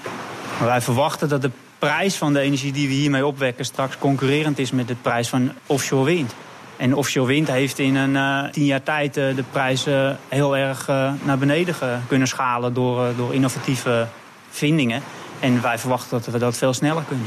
Wij 0.60 0.80
verwachten 0.80 1.28
dat 1.28 1.42
de 1.42 1.50
prijs 1.78 2.14
van 2.14 2.32
de 2.32 2.40
energie 2.40 2.72
die 2.72 2.88
we 2.88 2.94
hiermee 2.94 3.26
opwekken 3.26 3.64
straks 3.64 3.98
concurrerend 3.98 4.58
is 4.58 4.70
met 4.70 4.88
de 4.88 4.96
prijs 5.02 5.28
van 5.28 5.52
offshore 5.66 6.04
wind. 6.04 6.34
En 6.76 6.94
offshore 6.94 7.26
wind 7.26 7.48
heeft 7.48 7.78
in 7.78 7.94
een 7.94 8.14
uh, 8.14 8.50
tien 8.50 8.64
jaar 8.64 8.82
tijd 8.82 9.16
uh, 9.16 9.36
de 9.36 9.44
prijzen 9.50 10.18
heel 10.28 10.56
erg 10.56 10.86
naar 11.22 11.38
beneden 11.38 11.74
kunnen 12.08 12.28
schalen 12.28 12.74
door, 12.74 13.12
door 13.16 13.34
innovatieve 13.34 14.06
vindingen. 14.50 15.02
En 15.40 15.62
wij 15.62 15.78
verwachten 15.78 16.10
dat 16.10 16.32
we 16.32 16.38
dat 16.38 16.56
veel 16.56 16.74
sneller 16.74 17.04
kunnen. 17.08 17.26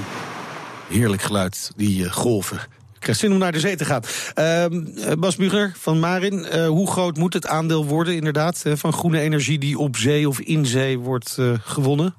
Heerlijk 0.87 1.21
geluid, 1.21 1.71
die 1.75 2.09
golven. 2.09 2.57
Ik 2.99 3.05
krijg 3.05 3.17
zin 3.17 3.31
om 3.31 3.37
naar 3.37 3.51
de 3.51 3.59
zee 3.59 3.75
te 3.75 3.85
gaan. 3.85 4.01
Uh, 4.35 5.13
Bas 5.19 5.35
Buger 5.35 5.73
van 5.77 5.99
Marin, 5.99 6.33
uh, 6.33 6.67
hoe 6.67 6.91
groot 6.91 7.17
moet 7.17 7.33
het 7.33 7.47
aandeel 7.47 7.85
worden 7.85 8.15
inderdaad... 8.15 8.63
Uh, 8.67 8.73
van 8.75 8.93
groene 8.93 9.19
energie 9.19 9.59
die 9.59 9.77
op 9.77 9.97
zee 9.97 10.27
of 10.27 10.39
in 10.39 10.65
zee 10.65 10.99
wordt 10.99 11.35
uh, 11.39 11.53
gewonnen? 11.63 12.15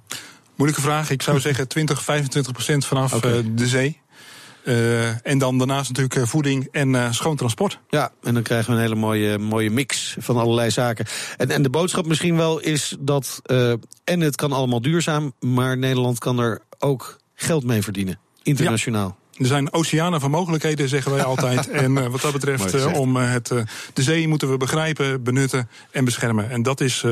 Moeilijke 0.57 0.85
vraag. 0.85 1.11
Ik 1.11 1.23
zou 1.23 1.41
zeggen 1.41 1.69
20, 1.69 2.03
25 2.03 2.53
procent 2.53 2.87
vanaf 2.87 3.15
okay. 3.15 3.55
de 3.55 3.67
zee. 3.67 4.01
Uh, 4.65 5.27
en 5.27 5.39
dan 5.39 5.59
daarnaast 5.59 5.93
natuurlijk 5.93 6.29
voeding 6.29 6.69
en 6.71 6.95
uh, 6.95 7.13
schoon 7.13 7.37
transport. 7.37 7.79
Ja, 7.89 8.13
en 8.23 8.35
dan 8.35 8.43
krijgen 8.43 8.71
we 8.71 8.77
een 8.77 8.83
hele 8.83 8.95
mooie, 8.95 9.39
mooie 9.39 9.71
mix 9.71 10.17
van 10.19 10.37
allerlei 10.37 10.71
zaken. 10.71 11.07
En, 11.37 11.51
en 11.51 11.63
de 11.63 11.71
boodschap 11.71 12.07
misschien 12.07 12.37
wel 12.37 12.59
is 12.59 12.97
dat. 13.01 13.41
Uh, 13.47 13.73
en 14.05 14.21
het 14.21 14.37
kan 14.37 14.53
allemaal 14.53 14.81
duurzaam, 14.81 15.33
maar 15.41 15.79
Nederland 15.79 16.19
kan 16.19 16.39
er 16.39 16.63
ook 16.79 17.19
geld 17.35 17.65
mee 17.65 17.83
verdienen. 17.83 18.19
Internationaal. 18.43 19.07
Ja. 19.07 19.19
Er 19.41 19.47
zijn 19.47 19.73
oceanen 19.73 20.21
van 20.21 20.31
mogelijkheden, 20.31 20.89
zeggen 20.89 21.13
wij 21.13 21.25
altijd. 21.25 21.69
en 21.85 21.97
uh, 21.97 22.07
wat 22.07 22.21
dat 22.21 22.33
betreft, 22.33 22.75
uh, 22.75 22.93
om 22.95 23.17
het, 23.17 23.49
de 23.93 24.03
zee 24.03 24.29
moeten 24.29 24.51
we 24.51 24.57
begrijpen, 24.57 25.23
benutten 25.23 25.69
en 25.91 26.05
beschermen. 26.05 26.51
En 26.51 26.63
dat 26.63 26.81
is 26.81 27.05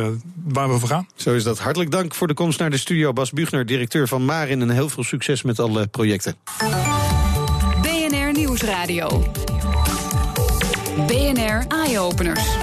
waar 0.45 0.73
we 0.73 0.79
voor 0.79 0.89
gaan. 0.89 1.09
Zo 1.15 1.35
is 1.35 1.45
dat. 1.45 1.59
Hartelijk 1.59 1.91
dank 1.91 2.15
voor 2.15 2.27
de 2.27 2.35
komst 2.35 2.59
naar 2.59 2.71
de 2.71 2.79
studio. 2.79 3.13
Bas 3.13 3.31
Buchner, 3.31 3.67
directeur 3.67 4.09
van 4.09 4.25
Marin. 4.25 4.61
En 4.61 4.71
heel 4.71 4.89
veel 4.89 5.05
succes 5.05 5.43
met 5.43 5.61
alle 5.61 5.87
projecten. 5.87 6.37
BNR 8.59 8.67
Nieuwsradio. 8.67 9.33
BNR 11.07 11.65
Eye 11.69 11.99
Openers. 11.99 12.57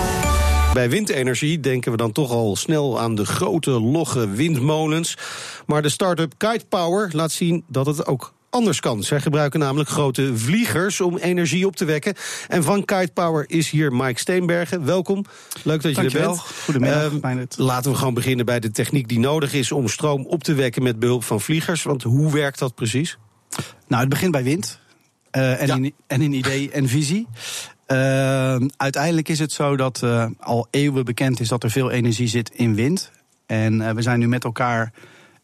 Bij 0.73 0.89
windenergie 0.89 1.59
denken 1.59 1.91
we 1.91 1.97
dan 1.97 2.11
toch 2.11 2.31
al 2.31 2.55
snel 2.55 2.99
aan 2.99 3.15
de 3.15 3.25
grote, 3.25 3.69
logge 3.69 4.29
windmolens. 4.29 5.17
Maar 5.65 5.81
de 5.81 5.89
start-up 5.89 6.33
Kite 6.37 6.65
Power 6.69 7.09
laat 7.11 7.31
zien 7.31 7.63
dat 7.67 7.85
het 7.85 8.05
ook 8.05 8.33
anders 8.49 8.79
kan. 8.79 9.03
Zij 9.03 9.21
gebruiken 9.21 9.59
namelijk 9.59 9.89
grote 9.89 10.37
vliegers 10.37 11.01
om 11.01 11.17
energie 11.17 11.67
op 11.67 11.75
te 11.75 11.85
wekken. 11.85 12.13
En 12.47 12.63
van 12.63 12.85
Kite 12.85 13.11
Power 13.13 13.45
is 13.47 13.69
hier 13.69 13.91
Mike 13.93 14.19
Steenbergen. 14.19 14.85
Welkom. 14.85 15.25
Leuk 15.63 15.81
dat 15.81 15.95
je 15.95 16.01
Dankjewel. 16.01 16.29
er 16.31 16.35
bent. 16.35 16.63
Goedemiddag. 16.63 17.35
Uh, 17.35 17.65
laten 17.65 17.91
we 17.91 17.97
gewoon 17.97 18.13
beginnen 18.13 18.45
bij 18.45 18.59
de 18.59 18.71
techniek 18.71 19.07
die 19.07 19.19
nodig 19.19 19.53
is 19.53 19.71
om 19.71 19.87
stroom 19.87 20.25
op 20.25 20.43
te 20.43 20.53
wekken 20.53 20.83
met 20.83 20.99
behulp 20.99 21.23
van 21.23 21.41
vliegers. 21.41 21.83
Want 21.83 22.03
hoe 22.03 22.31
werkt 22.31 22.59
dat 22.59 22.75
precies? 22.75 23.17
Nou, 23.87 24.01
het 24.01 24.09
begint 24.09 24.31
bij 24.31 24.43
wind. 24.43 24.83
Uh, 25.35 25.61
en, 25.61 25.67
ja. 25.67 25.75
in, 25.75 25.93
en 26.07 26.21
in 26.21 26.33
idee 26.33 26.71
en 26.71 26.87
visie. 26.87 27.27
Uh, 27.87 28.55
uiteindelijk 28.77 29.29
is 29.29 29.39
het 29.39 29.51
zo 29.51 29.75
dat 29.75 30.01
uh, 30.03 30.25
al 30.39 30.67
eeuwen 30.69 31.05
bekend 31.05 31.39
is 31.39 31.47
dat 31.47 31.63
er 31.63 31.71
veel 31.71 31.91
energie 31.91 32.27
zit 32.27 32.49
in 32.53 32.75
wind. 32.75 33.11
En 33.45 33.73
uh, 33.73 33.89
we 33.89 34.01
zijn 34.01 34.19
nu 34.19 34.27
met 34.27 34.43
elkaar 34.43 34.91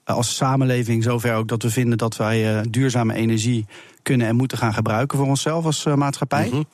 als 0.04 0.36
samenleving 0.36 1.04
zover 1.04 1.34
ook 1.34 1.48
dat 1.48 1.64
we 1.64 1.70
vinden 1.70 1.98
dat 1.98 2.18
wij 2.18 2.66
duurzame 2.70 3.14
energie 3.14 3.66
kunnen 4.02 4.28
en 4.28 4.36
moeten 4.36 4.58
gaan 4.58 4.74
gebruiken 4.74 5.18
voor 5.18 5.28
onszelf 5.28 5.66
als 5.66 5.86
maatschappij. 5.86 6.46
Mm 6.46 6.52
-hmm. 6.52 6.66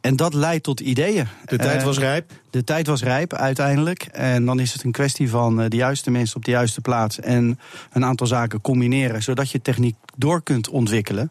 En 0.00 0.16
dat 0.16 0.34
leidt 0.34 0.64
tot 0.64 0.80
ideeën. 0.80 1.26
De 1.44 1.56
tijd 1.56 1.82
was 1.82 1.98
rijp? 1.98 2.32
De 2.50 2.64
tijd 2.64 2.86
was 2.86 3.02
rijp 3.02 3.34
uiteindelijk. 3.34 4.02
En 4.02 4.44
dan 4.44 4.60
is 4.60 4.72
het 4.72 4.82
een 4.82 4.92
kwestie 4.92 5.30
van 5.30 5.68
de 5.68 5.76
juiste 5.76 6.10
mensen 6.10 6.36
op 6.36 6.44
de 6.44 6.50
juiste 6.50 6.80
plaats 6.80 7.20
en 7.20 7.58
een 7.92 8.04
aantal 8.04 8.26
zaken 8.26 8.60
combineren, 8.60 9.22
zodat 9.22 9.50
je 9.50 9.62
techniek 9.62 9.96
door 10.16 10.42
kunt 10.42 10.68
ontwikkelen. 10.68 11.30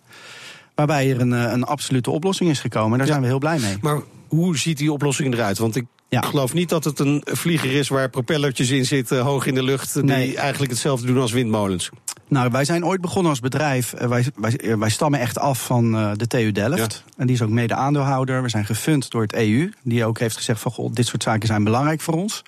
Waarbij 0.78 1.12
er 1.12 1.22
een, 1.22 1.32
een 1.32 1.64
absolute 1.64 2.12
oplossing 2.12 2.50
is 2.50 2.60
gekomen. 2.60 2.92
En 2.92 2.98
daar 2.98 3.08
ja. 3.08 3.12
zijn 3.12 3.22
we 3.22 3.28
heel 3.28 3.40
blij 3.40 3.60
mee. 3.60 3.78
Maar 3.82 4.02
hoe 4.28 4.58
ziet 4.58 4.78
die 4.78 4.92
oplossing 4.92 5.34
eruit? 5.34 5.58
Want 5.58 5.76
ik 5.76 5.86
ja. 6.10 6.22
geloof 6.22 6.54
niet 6.54 6.70
dat 6.70 6.84
het 6.84 7.00
een 7.00 7.22
vlieger 7.26 7.72
is 7.72 7.88
waar 7.88 8.10
propellertjes 8.10 8.70
in 8.70 8.86
zitten, 8.86 9.20
hoog 9.20 9.46
in 9.46 9.54
de 9.54 9.64
lucht, 9.64 9.94
die 9.94 10.04
nee. 10.04 10.38
eigenlijk 10.38 10.72
hetzelfde 10.72 11.08
doen 11.08 11.18
als 11.18 11.32
windmolens. 11.32 11.90
Nou, 12.28 12.52
wij 12.52 12.66
zijn 12.66 12.86
ooit 12.86 13.02
begonnen 13.02 13.30
als 13.30 13.40
bedrijf. 13.40 13.94
Wij, 14.08 14.26
wij, 14.36 14.78
wij 14.78 14.90
stammen 14.90 15.20
echt 15.20 15.40
af 15.40 15.66
van 15.66 15.92
de 16.18 16.28
TU 16.28 16.52
Delft. 16.52 17.04
Ja. 17.06 17.14
En 17.18 17.28
die 17.28 17.36
is 17.36 17.42
ook 17.42 17.50
mede 17.50 17.74
aandeelhouder. 17.74 18.42
We 18.42 18.50
zijn 18.50 18.66
gefund 18.66 19.12
door 19.12 19.22
het 19.22 19.34
EU. 19.34 19.72
Die 19.84 20.06
ook 20.06 20.20
heeft 20.20 20.36
gezegd 20.36 20.62
van, 20.62 20.72
goh, 20.72 20.94
dit 20.94 21.08
soort 21.08 21.24
zaken 21.24 21.48
zijn 21.48 21.64
belangrijk 21.64 22.02
voor 22.02 22.14
ons. 22.14 22.42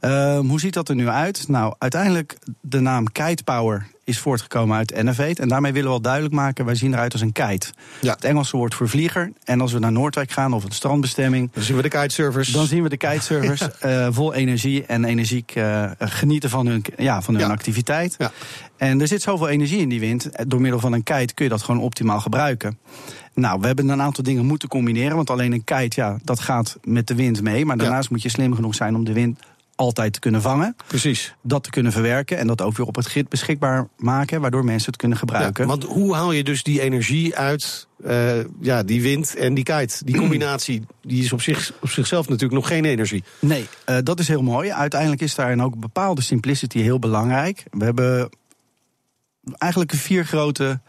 Uh, 0.00 0.38
hoe 0.38 0.60
ziet 0.60 0.74
dat 0.74 0.88
er 0.88 0.94
nu 0.94 1.08
uit? 1.08 1.48
Nou, 1.48 1.74
uiteindelijk 1.78 2.38
de 2.60 2.80
naam 2.80 3.12
Kite 3.12 3.44
Power 3.44 3.86
is 4.04 4.18
voortgekomen 4.18 4.76
uit 4.76 4.92
Innovate. 4.92 5.42
En 5.42 5.48
daarmee 5.48 5.72
willen 5.72 5.86
we 5.86 5.94
wel 5.94 6.02
duidelijk 6.02 6.34
maken, 6.34 6.64
wij 6.64 6.74
zien 6.74 6.92
eruit 6.92 7.12
als 7.12 7.22
een 7.22 7.32
kite. 7.32 7.66
Ja. 8.00 8.12
Het 8.12 8.24
Engelse 8.24 8.56
woord 8.56 8.74
voor 8.74 8.88
vlieger. 8.88 9.32
En 9.44 9.60
als 9.60 9.72
we 9.72 9.78
naar 9.78 9.92
Noordwijk 9.92 10.30
gaan 10.30 10.52
of 10.52 10.64
een 10.64 10.72
strandbestemming... 10.72 11.50
Dan 11.52 11.62
zien 11.62 11.76
we 11.76 11.82
de 11.82 11.88
kitesurfers. 11.88 12.48
Dan 12.48 12.66
zien 12.66 12.82
we 12.82 12.88
de 12.88 12.96
kitesurfers 12.96 13.60
ja. 13.80 14.06
uh, 14.06 14.08
vol 14.10 14.34
energie 14.34 14.84
en 14.86 15.04
energiek 15.04 15.54
uh, 15.54 15.90
genieten 15.98 16.50
van 16.50 16.66
hun, 16.66 16.84
ja, 16.96 17.22
van 17.22 17.34
hun 17.34 17.46
ja. 17.46 17.52
activiteit. 17.52 18.14
Ja. 18.18 18.32
En 18.76 19.00
er 19.00 19.06
zit 19.06 19.22
zoveel 19.22 19.48
energie 19.48 19.80
in 19.80 19.88
die 19.88 20.00
wind. 20.00 20.28
Door 20.48 20.60
middel 20.60 20.80
van 20.80 20.92
een 20.92 21.02
kite 21.02 21.34
kun 21.34 21.44
je 21.44 21.50
dat 21.50 21.62
gewoon 21.62 21.80
optimaal 21.80 22.20
gebruiken. 22.20 22.78
Nou, 23.34 23.60
we 23.60 23.66
hebben 23.66 23.88
een 23.88 24.02
aantal 24.02 24.24
dingen 24.24 24.46
moeten 24.46 24.68
combineren. 24.68 25.16
Want 25.16 25.30
alleen 25.30 25.52
een 25.52 25.64
kite, 25.64 26.00
ja, 26.00 26.18
dat 26.22 26.40
gaat 26.40 26.78
met 26.84 27.06
de 27.06 27.14
wind 27.14 27.42
mee. 27.42 27.64
Maar 27.64 27.76
daarnaast 27.76 28.10
moet 28.10 28.22
je 28.22 28.28
slim 28.28 28.54
genoeg 28.54 28.74
zijn 28.74 28.94
om 28.94 29.04
de 29.04 29.12
wind 29.12 29.40
altijd 29.82 30.12
te 30.12 30.18
kunnen 30.18 30.42
vangen. 30.42 30.76
Precies. 30.86 31.34
Dat 31.42 31.62
te 31.62 31.70
kunnen 31.70 31.92
verwerken 31.92 32.38
en 32.38 32.46
dat 32.46 32.62
ook 32.62 32.76
weer 32.76 32.86
op 32.86 32.94
het 32.94 33.06
grid 33.06 33.28
beschikbaar 33.28 33.88
maken, 33.96 34.40
waardoor 34.40 34.64
mensen 34.64 34.86
het 34.86 34.96
kunnen 34.96 35.18
gebruiken. 35.18 35.62
Ja, 35.62 35.68
want 35.68 35.84
hoe 35.84 36.14
haal 36.14 36.32
je 36.32 36.44
dus 36.44 36.62
die 36.62 36.80
energie 36.80 37.36
uit 37.36 37.86
uh, 38.04 38.32
ja, 38.60 38.82
die 38.82 39.02
wind 39.02 39.36
en 39.36 39.54
die 39.54 39.64
kite? 39.64 40.04
Die 40.04 40.16
combinatie 40.16 40.86
die 41.02 41.24
is 41.24 41.32
op, 41.32 41.42
zich, 41.42 41.72
op 41.80 41.88
zichzelf 41.88 42.28
natuurlijk 42.28 42.54
nog 42.54 42.68
geen 42.68 42.84
energie. 42.84 43.24
Nee, 43.38 43.66
uh, 43.86 43.96
dat 44.02 44.18
is 44.18 44.28
heel 44.28 44.42
mooi. 44.42 44.72
Uiteindelijk 44.72 45.20
is 45.20 45.34
daarin 45.34 45.62
ook 45.62 45.78
bepaalde 45.78 46.22
simplicity 46.22 46.78
heel 46.78 46.98
belangrijk. 46.98 47.64
We 47.70 47.84
hebben 47.84 48.30
eigenlijk 49.58 49.92
vier 49.92 50.24
grote 50.24 50.80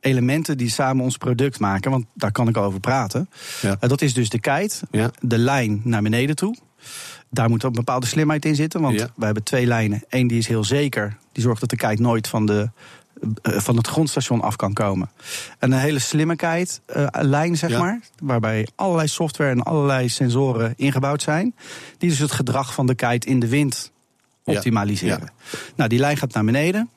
elementen 0.00 0.56
die 0.56 0.70
samen 0.70 1.04
ons 1.04 1.16
product 1.16 1.58
maken. 1.58 1.90
Want 1.90 2.04
daar 2.14 2.32
kan 2.32 2.48
ik 2.48 2.56
over 2.56 2.80
praten. 2.80 3.28
Ja. 3.62 3.76
Uh, 3.80 3.88
dat 3.88 4.02
is 4.02 4.14
dus 4.14 4.28
de 4.28 4.40
kite, 4.40 4.76
ja. 4.90 5.10
de 5.20 5.38
lijn 5.38 5.80
naar 5.84 6.02
beneden 6.02 6.36
toe. 6.36 6.56
Daar 7.30 7.48
moet 7.48 7.64
ook 7.64 7.70
een 7.70 7.84
bepaalde 7.84 8.06
slimheid 8.06 8.44
in 8.44 8.54
zitten. 8.54 8.80
Want 8.80 9.06
we 9.16 9.24
hebben 9.24 9.42
twee 9.42 9.66
lijnen. 9.66 10.04
Eén 10.08 10.26
die 10.26 10.38
is 10.38 10.46
heel 10.46 10.64
zeker. 10.64 11.16
Die 11.32 11.42
zorgt 11.42 11.60
dat 11.60 11.70
de 11.70 11.76
kite 11.76 12.02
nooit 12.02 12.28
van, 12.28 12.46
de, 12.46 12.70
uh, 13.22 13.58
van 13.58 13.76
het 13.76 13.86
grondstation 13.86 14.40
af 14.40 14.56
kan 14.56 14.72
komen. 14.72 15.10
En 15.58 15.72
een 15.72 15.78
hele 15.78 15.98
slimme 15.98 16.36
kite 16.36 16.80
uh, 16.96 17.06
lijn, 17.12 17.56
zeg 17.56 17.78
maar. 17.78 18.00
Waarbij 18.22 18.68
allerlei 18.74 19.08
software 19.08 19.50
en 19.50 19.62
allerlei 19.62 20.08
sensoren 20.08 20.72
ingebouwd 20.76 21.22
zijn. 21.22 21.54
Die 21.98 22.10
dus 22.10 22.18
het 22.18 22.32
gedrag 22.32 22.74
van 22.74 22.86
de 22.86 22.94
kite 22.94 23.26
in 23.26 23.40
de 23.40 23.48
wind 23.48 23.92
optimaliseren. 24.44 25.32
Nou, 25.76 25.88
die 25.88 25.98
lijn 25.98 26.16
gaat 26.16 26.32
naar 26.32 26.44
beneden. 26.44 26.90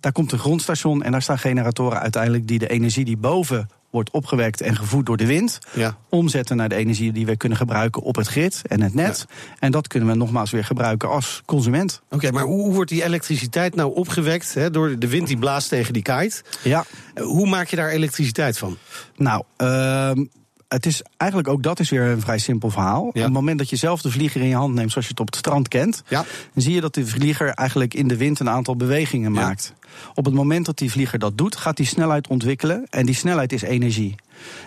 Daar 0.00 0.12
komt 0.12 0.32
een 0.32 0.38
grondstation 0.38 1.02
en 1.02 1.12
daar 1.12 1.22
staan 1.22 1.38
generatoren 1.38 2.00
uiteindelijk 2.00 2.46
die 2.48 2.58
de 2.58 2.68
energie 2.68 3.04
die 3.04 3.16
boven 3.16 3.68
wordt 3.96 4.10
opgewekt 4.10 4.60
en 4.60 4.76
gevoed 4.76 5.06
door 5.06 5.16
de 5.16 5.26
wind, 5.26 5.58
ja. 5.74 5.96
omzetten 6.08 6.56
naar 6.56 6.68
de 6.68 6.74
energie 6.74 7.12
die 7.12 7.26
we 7.26 7.36
kunnen 7.36 7.58
gebruiken 7.58 8.02
op 8.02 8.16
het 8.16 8.26
grid 8.26 8.62
en 8.66 8.80
het 8.80 8.94
net. 8.94 9.26
Ja. 9.28 9.34
En 9.58 9.70
dat 9.70 9.88
kunnen 9.88 10.08
we 10.08 10.14
nogmaals 10.14 10.50
weer 10.50 10.64
gebruiken 10.64 11.08
als 11.08 11.42
consument. 11.44 12.00
Oké, 12.04 12.14
okay, 12.14 12.30
maar 12.30 12.44
hoe 12.44 12.72
wordt 12.72 12.90
die 12.90 13.04
elektriciteit 13.04 13.74
nou 13.74 13.94
opgewekt 13.94 14.54
hè, 14.54 14.70
door 14.70 14.98
de 14.98 15.08
wind 15.08 15.26
die 15.26 15.38
blaast 15.38 15.68
tegen 15.68 15.92
die 15.92 16.02
kite? 16.02 16.42
Ja. 16.62 16.84
Hoe 17.14 17.48
maak 17.48 17.68
je 17.68 17.76
daar 17.76 17.90
elektriciteit 17.90 18.58
van? 18.58 18.76
Nou, 19.16 19.42
uh, 19.62 20.24
het 20.68 20.86
is 20.86 21.02
eigenlijk 21.16 21.50
ook 21.50 21.62
dat 21.62 21.80
is 21.80 21.90
weer 21.90 22.02
een 22.02 22.20
vrij 22.20 22.38
simpel 22.38 22.70
verhaal. 22.70 23.02
Ja. 23.02 23.08
Op 23.08 23.14
het 23.14 23.32
moment 23.32 23.58
dat 23.58 23.70
je 23.70 23.76
zelf 23.76 24.02
de 24.02 24.10
vlieger 24.10 24.40
in 24.40 24.48
je 24.48 24.54
hand 24.54 24.74
neemt, 24.74 24.90
zoals 24.90 25.06
je 25.06 25.12
het 25.12 25.20
op 25.20 25.26
het 25.26 25.36
strand 25.36 25.68
kent, 25.68 26.02
ja. 26.08 26.24
dan 26.54 26.62
zie 26.62 26.74
je 26.74 26.80
dat 26.80 26.94
de 26.94 27.06
vlieger 27.06 27.48
eigenlijk 27.48 27.94
in 27.94 28.08
de 28.08 28.16
wind 28.16 28.40
een 28.40 28.50
aantal 28.50 28.76
bewegingen 28.76 29.34
ja. 29.34 29.40
maakt. 29.40 29.74
Op 30.14 30.24
het 30.24 30.34
moment 30.34 30.66
dat 30.66 30.78
die 30.78 30.90
vlieger 30.90 31.18
dat 31.18 31.38
doet, 31.38 31.56
gaat 31.56 31.76
die 31.76 31.86
snelheid 31.86 32.28
ontwikkelen. 32.28 32.86
En 32.90 33.06
die 33.06 33.14
snelheid 33.14 33.52
is 33.52 33.62
energie. 33.62 34.14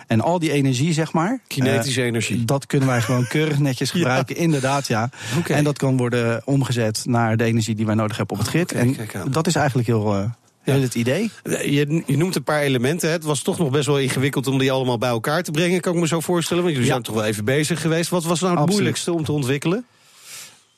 En 0.06 0.20
al 0.20 0.38
die 0.38 0.52
energie, 0.52 0.92
zeg 0.92 1.12
maar. 1.12 1.40
Kinetische 1.46 2.00
uh, 2.00 2.06
energie. 2.06 2.44
Dat 2.44 2.66
kunnen 2.66 2.88
wij 2.88 3.00
gewoon 3.00 3.26
keurig 3.26 3.58
netjes 3.68 3.90
gebruiken, 3.90 4.36
inderdaad, 4.36 4.86
ja. 4.86 5.10
Okay. 5.38 5.56
En 5.56 5.64
dat 5.64 5.78
kan 5.78 5.96
worden 5.96 6.42
omgezet 6.44 7.02
naar 7.04 7.36
de 7.36 7.44
energie 7.44 7.74
die 7.74 7.86
wij 7.86 7.94
nodig 7.94 8.16
hebben 8.16 8.36
op 8.36 8.42
het 8.42 8.50
grid. 8.50 8.72
Okay, 8.72 9.08
en 9.12 9.30
dat 9.30 9.46
is 9.46 9.54
eigenlijk 9.54 9.88
heel. 9.88 10.18
Uh, 10.18 10.24
ja. 10.64 10.74
het 10.74 10.94
idee. 10.94 11.30
Je, 11.44 12.02
je, 12.06 12.16
noemt 12.16 12.36
een 12.36 12.42
paar 12.42 12.60
elementen. 12.60 13.10
Het 13.10 13.24
was 13.24 13.42
toch 13.42 13.58
nog 13.58 13.70
best 13.70 13.86
wel 13.86 13.98
ingewikkeld 13.98 14.46
om 14.46 14.58
die 14.58 14.72
allemaal 14.72 14.98
bij 14.98 15.08
elkaar 15.08 15.42
te 15.42 15.50
brengen, 15.50 15.80
kan 15.80 15.94
ik 15.94 16.00
me 16.00 16.06
zo 16.06 16.20
voorstellen. 16.20 16.62
Want 16.62 16.74
jullie 16.74 16.88
ja. 16.88 16.94
zijn 16.94 17.06
toch 17.06 17.14
wel 17.14 17.30
even 17.30 17.44
bezig 17.44 17.80
geweest. 17.80 18.10
Wat 18.10 18.24
was 18.24 18.40
nou 18.40 18.52
het 18.52 18.60
Absoluut. 18.60 18.80
moeilijkste 18.80 19.12
om 19.12 19.24
te 19.24 19.32
ontwikkelen? 19.32 19.84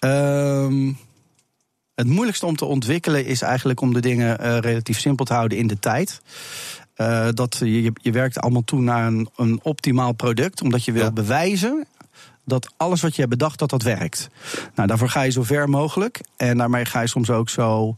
Um, 0.01 0.99
het 1.95 2.07
moeilijkste 2.07 2.47
om 2.47 2.57
te 2.57 2.65
ontwikkelen 2.65 3.27
is 3.27 3.43
eigenlijk 3.43 3.81
om 3.81 3.93
de 3.93 4.01
dingen 4.01 4.39
uh, 4.41 4.59
relatief 4.59 5.01
simpel 5.01 5.25
te 5.25 5.35
houden 5.35 5.59
in 5.59 5.67
de 5.67 5.79
tijd. 5.79 6.23
Uh, 6.97 7.29
dat 7.35 7.57
je, 7.59 7.93
je 8.03 8.13
werkt 8.13 8.39
allemaal 8.39 8.65
toe 8.65 8.81
naar 8.81 9.07
een, 9.07 9.29
een 9.37 9.61
optimaal 9.63 10.13
product, 10.13 10.63
omdat 10.63 10.85
je 10.85 10.93
wil 10.93 11.03
ja. 11.03 11.13
bewijzen 11.13 11.87
dat 12.45 12.73
alles 12.77 13.01
wat 13.01 13.15
je 13.15 13.21
hebt 13.21 13.33
bedacht, 13.33 13.59
dat 13.59 13.71
dat 13.71 13.83
werkt. 13.83 14.29
Nou, 14.75 14.89
daarvoor 14.89 15.09
ga 15.09 15.23
je 15.23 15.31
zo 15.31 15.43
ver 15.43 15.69
mogelijk. 15.69 16.21
En 16.37 16.59
daarmee 16.59 16.85
ga 16.85 17.01
je 17.01 17.07
soms 17.07 17.31
ook 17.31 17.49
zo 17.49 17.97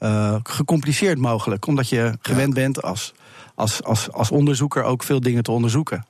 uh, 0.00 0.34
gecompliceerd 0.42 1.18
mogelijk. 1.18 1.66
Omdat 1.66 1.88
je 1.88 2.18
gewend 2.22 2.56
ja. 2.56 2.60
bent 2.60 2.82
als, 2.82 3.14
als, 3.54 3.82
als, 3.82 4.12
als 4.12 4.30
onderzoeker 4.30 4.82
ook 4.82 5.02
veel 5.02 5.20
dingen 5.20 5.42
te 5.42 5.50
onderzoeken. 5.50 6.06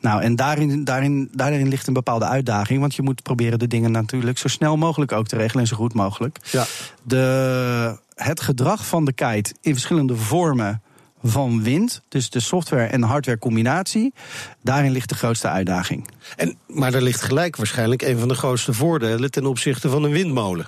Nou, 0.00 0.22
en 0.22 0.36
daarin, 0.36 0.84
daarin, 0.84 1.28
daarin 1.32 1.68
ligt 1.68 1.86
een 1.86 1.92
bepaalde 1.92 2.24
uitdaging. 2.24 2.80
Want 2.80 2.94
je 2.94 3.02
moet 3.02 3.22
proberen 3.22 3.58
de 3.58 3.66
dingen 3.66 3.90
natuurlijk 3.90 4.38
zo 4.38 4.48
snel 4.48 4.76
mogelijk 4.76 5.12
ook 5.12 5.26
te 5.26 5.36
regelen 5.36 5.62
en 5.62 5.68
zo 5.68 5.76
goed 5.76 5.94
mogelijk. 5.94 6.38
Ja. 6.50 6.64
De, 7.02 7.98
het 8.14 8.40
gedrag 8.40 8.86
van 8.86 9.04
de 9.04 9.12
kite 9.12 9.54
in 9.60 9.72
verschillende 9.72 10.16
vormen 10.16 10.82
van 11.22 11.62
wind, 11.62 12.02
dus 12.08 12.30
de 12.30 12.40
software 12.40 12.86
en 12.86 13.02
hardware 13.02 13.38
combinatie, 13.38 14.14
daarin 14.62 14.90
ligt 14.90 15.08
de 15.08 15.14
grootste 15.14 15.48
uitdaging. 15.48 16.08
En, 16.36 16.56
maar 16.66 16.94
er 16.94 17.02
ligt 17.02 17.22
gelijk 17.22 17.56
waarschijnlijk 17.56 18.02
een 18.02 18.18
van 18.18 18.28
de 18.28 18.34
grootste 18.34 18.72
voordelen 18.72 19.30
ten 19.30 19.46
opzichte 19.46 19.90
van 19.90 20.04
een 20.04 20.10
windmolen. 20.10 20.66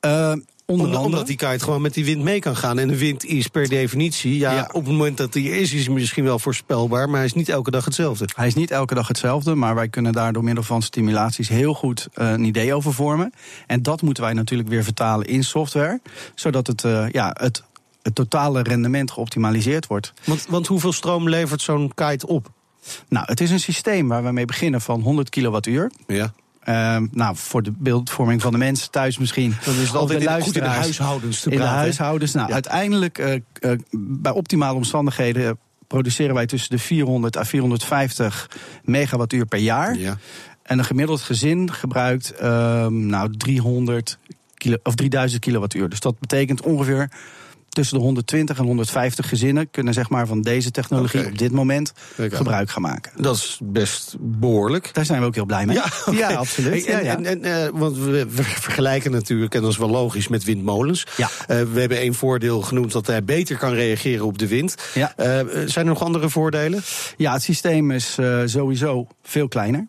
Uh, 0.00 0.32
Onder 0.66 0.98
Om, 0.98 1.04
omdat 1.04 1.26
die 1.26 1.36
kite 1.36 1.64
gewoon 1.64 1.82
met 1.82 1.94
die 1.94 2.04
wind 2.04 2.22
mee 2.22 2.38
kan 2.38 2.56
gaan. 2.56 2.78
En 2.78 2.88
de 2.88 2.98
wind 2.98 3.24
is 3.24 3.48
per 3.48 3.68
definitie, 3.68 4.38
ja, 4.38 4.52
ja, 4.52 4.70
op 4.72 4.84
het 4.84 4.92
moment 4.92 5.16
dat 5.16 5.34
hij 5.34 5.44
er 5.44 5.54
is, 5.54 5.72
is 5.72 5.84
hij 5.84 5.94
misschien 5.94 6.24
wel 6.24 6.38
voorspelbaar, 6.38 7.08
maar 7.08 7.16
hij 7.16 7.24
is 7.24 7.34
niet 7.34 7.48
elke 7.48 7.70
dag 7.70 7.84
hetzelfde. 7.84 8.28
Hij 8.34 8.46
is 8.46 8.54
niet 8.54 8.70
elke 8.70 8.94
dag 8.94 9.08
hetzelfde, 9.08 9.54
maar 9.54 9.74
wij 9.74 9.88
kunnen 9.88 10.12
daar 10.12 10.32
door 10.32 10.44
middel 10.44 10.64
van 10.64 10.82
stimulaties 10.82 11.48
heel 11.48 11.74
goed 11.74 12.08
uh, 12.14 12.30
een 12.30 12.44
idee 12.44 12.74
over 12.74 12.92
vormen. 12.92 13.32
En 13.66 13.82
dat 13.82 14.02
moeten 14.02 14.22
wij 14.22 14.32
natuurlijk 14.32 14.68
weer 14.68 14.84
vertalen 14.84 15.26
in 15.26 15.44
software, 15.44 16.00
zodat 16.34 16.66
het, 16.66 16.82
uh, 16.82 17.08
ja, 17.10 17.36
het, 17.38 17.62
het 18.02 18.14
totale 18.14 18.62
rendement 18.62 19.10
geoptimaliseerd 19.10 19.86
wordt. 19.86 20.12
Want, 20.24 20.46
want 20.48 20.66
hoeveel 20.66 20.92
stroom 20.92 21.28
levert 21.28 21.62
zo'n 21.62 21.92
kite 21.94 22.26
op? 22.26 22.48
Nou, 23.08 23.26
het 23.28 23.40
is 23.40 23.50
een 23.50 23.60
systeem 23.60 24.08
waar 24.08 24.24
we 24.24 24.32
mee 24.32 24.44
beginnen 24.44 24.80
van 24.80 25.00
100 25.00 25.28
kilowattuur. 25.28 25.90
Ja. 26.06 26.32
Uh, 26.68 26.96
nou, 27.10 27.36
voor 27.36 27.62
de 27.62 27.72
beeldvorming 27.78 28.42
van 28.42 28.52
de 28.52 28.58
mensen 28.58 28.90
thuis 28.90 29.18
misschien. 29.18 29.54
Dan 29.64 29.74
is 29.74 29.80
het 29.80 29.96
altijd 29.96 30.20
de 30.20 30.42
goed 30.42 30.56
in 30.56 30.62
de 30.62 30.68
huishoudens 30.68 31.40
te 31.40 31.50
In 31.50 31.56
praten. 31.56 31.74
de 31.74 31.80
huishoudens. 31.80 32.32
Nou, 32.32 32.46
ja. 32.48 32.52
uiteindelijk, 32.52 33.18
uh, 33.18 33.34
uh, 33.60 33.78
bij 33.90 34.32
optimale 34.32 34.76
omstandigheden... 34.76 35.58
produceren 35.86 36.34
wij 36.34 36.46
tussen 36.46 36.70
de 36.70 36.78
400 36.78 37.36
à 37.36 37.44
450 37.44 38.50
megawattuur 38.82 39.46
per 39.46 39.58
jaar. 39.58 39.96
Ja. 39.96 40.16
En 40.62 40.78
een 40.78 40.84
gemiddeld 40.84 41.20
gezin 41.20 41.72
gebruikt 41.72 42.34
nou, 42.88 43.36
300 43.36 44.18
kilo, 44.54 44.76
of 44.82 44.94
3000 44.94 45.40
kilowattuur. 45.40 45.88
Dus 45.88 46.00
dat 46.00 46.18
betekent 46.18 46.62
ongeveer 46.62 47.10
tussen 47.74 47.96
de 47.96 48.02
120 48.02 48.58
en 48.58 48.64
150 48.64 49.28
gezinnen 49.28 49.70
kunnen 49.70 49.94
zeg 49.94 50.08
maar 50.08 50.26
van 50.26 50.42
deze 50.42 50.70
technologie 50.70 51.20
okay. 51.20 51.32
op 51.32 51.38
dit 51.38 51.52
moment 51.52 51.92
gebruik 52.16 52.70
gaan 52.70 52.82
maken. 52.82 53.12
Dat 53.16 53.36
is 53.36 53.58
best 53.62 54.16
behoorlijk. 54.18 54.94
Daar 54.94 55.04
zijn 55.04 55.20
we 55.20 55.26
ook 55.26 55.34
heel 55.34 55.44
blij 55.44 55.66
mee. 55.66 55.76
Ja, 55.76 55.84
okay. 56.06 56.18
ja 56.18 56.34
absoluut. 56.34 56.84
En, 56.86 57.04
ja, 57.04 57.16
en, 57.16 57.24
en, 57.24 57.44
uh, 57.46 57.80
want 57.80 57.96
we, 57.96 58.26
vergelijken 58.28 59.10
natuurlijk, 59.10 59.54
en 59.54 59.62
dat 59.62 59.70
is 59.70 59.76
wel 59.76 59.90
logisch, 59.90 60.28
met 60.28 60.44
windmolens. 60.44 61.06
Ja. 61.16 61.30
Uh, 61.48 61.62
we 61.72 61.80
hebben 61.80 61.98
één 61.98 62.14
voordeel 62.14 62.60
genoemd 62.60 62.92
dat 62.92 63.06
hij 63.06 63.24
beter 63.24 63.56
kan 63.56 63.72
reageren 63.72 64.26
op 64.26 64.38
de 64.38 64.48
wind. 64.48 64.74
Ja. 64.94 65.12
Uh, 65.16 65.26
zijn 65.66 65.70
er 65.74 65.84
nog 65.84 66.02
andere 66.02 66.30
voordelen? 66.30 66.82
Ja, 67.16 67.32
het 67.32 67.42
systeem 67.42 67.90
is 67.90 68.18
sowieso 68.44 69.06
veel 69.22 69.48
kleiner. 69.48 69.86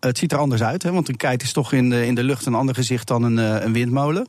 Het 0.00 0.18
ziet 0.18 0.32
er 0.32 0.38
anders 0.38 0.62
uit, 0.62 0.82
hè, 0.82 0.92
want 0.92 1.08
een 1.08 1.16
kite 1.16 1.44
is 1.44 1.52
toch 1.52 1.72
in 1.72 1.90
de, 1.90 2.06
in 2.06 2.14
de 2.14 2.22
lucht 2.22 2.46
een 2.46 2.54
ander 2.54 2.74
gezicht 2.74 3.06
dan 3.06 3.22
een, 3.22 3.36
een 3.36 3.72
windmolen. 3.72 4.26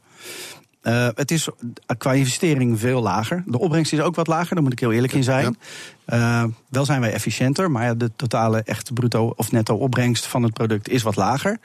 Uh, 0.83 1.07
het 1.15 1.31
is 1.31 1.49
qua 1.97 2.13
investering 2.13 2.79
veel 2.79 3.01
lager. 3.01 3.43
De 3.45 3.59
opbrengst 3.59 3.93
is 3.93 3.99
ook 3.99 4.15
wat 4.15 4.27
lager, 4.27 4.53
daar 4.55 4.63
moet 4.63 4.73
ik 4.73 4.79
heel 4.79 4.91
eerlijk 4.91 5.13
in 5.13 5.23
zijn. 5.23 5.57
Ja. 6.05 6.43
Uh, 6.43 6.51
wel 6.69 6.85
zijn 6.85 7.01
wij 7.01 7.13
efficiënter, 7.13 7.71
maar 7.71 7.97
de 7.97 8.11
totale 8.15 8.61
echte 8.61 8.93
bruto 8.93 9.33
of 9.35 9.51
netto 9.51 9.75
opbrengst 9.75 10.25
van 10.25 10.43
het 10.43 10.53
product 10.53 10.89
is 10.89 11.03
wat 11.03 11.15
lager. 11.15 11.59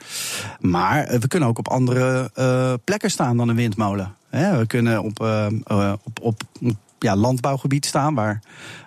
Maar 0.59 1.13
uh, 1.13 1.19
we 1.19 1.27
kunnen 1.27 1.49
ook 1.49 1.57
op 1.57 1.67
andere 1.67 2.31
plekken 2.83 3.11
staan 3.11 3.37
dan 3.37 3.49
een 3.49 3.55
windmolen. 3.55 4.15
Hè, 4.29 4.57
we 4.57 4.65
kunnen 4.65 5.03
op, 5.03 5.19
op, 6.03 6.19
op, 6.21 6.21
op 6.21 6.41
ja, 6.99 7.15
landbouwgebied 7.15 7.85
staan, 7.85 8.15
waar, 8.15 8.41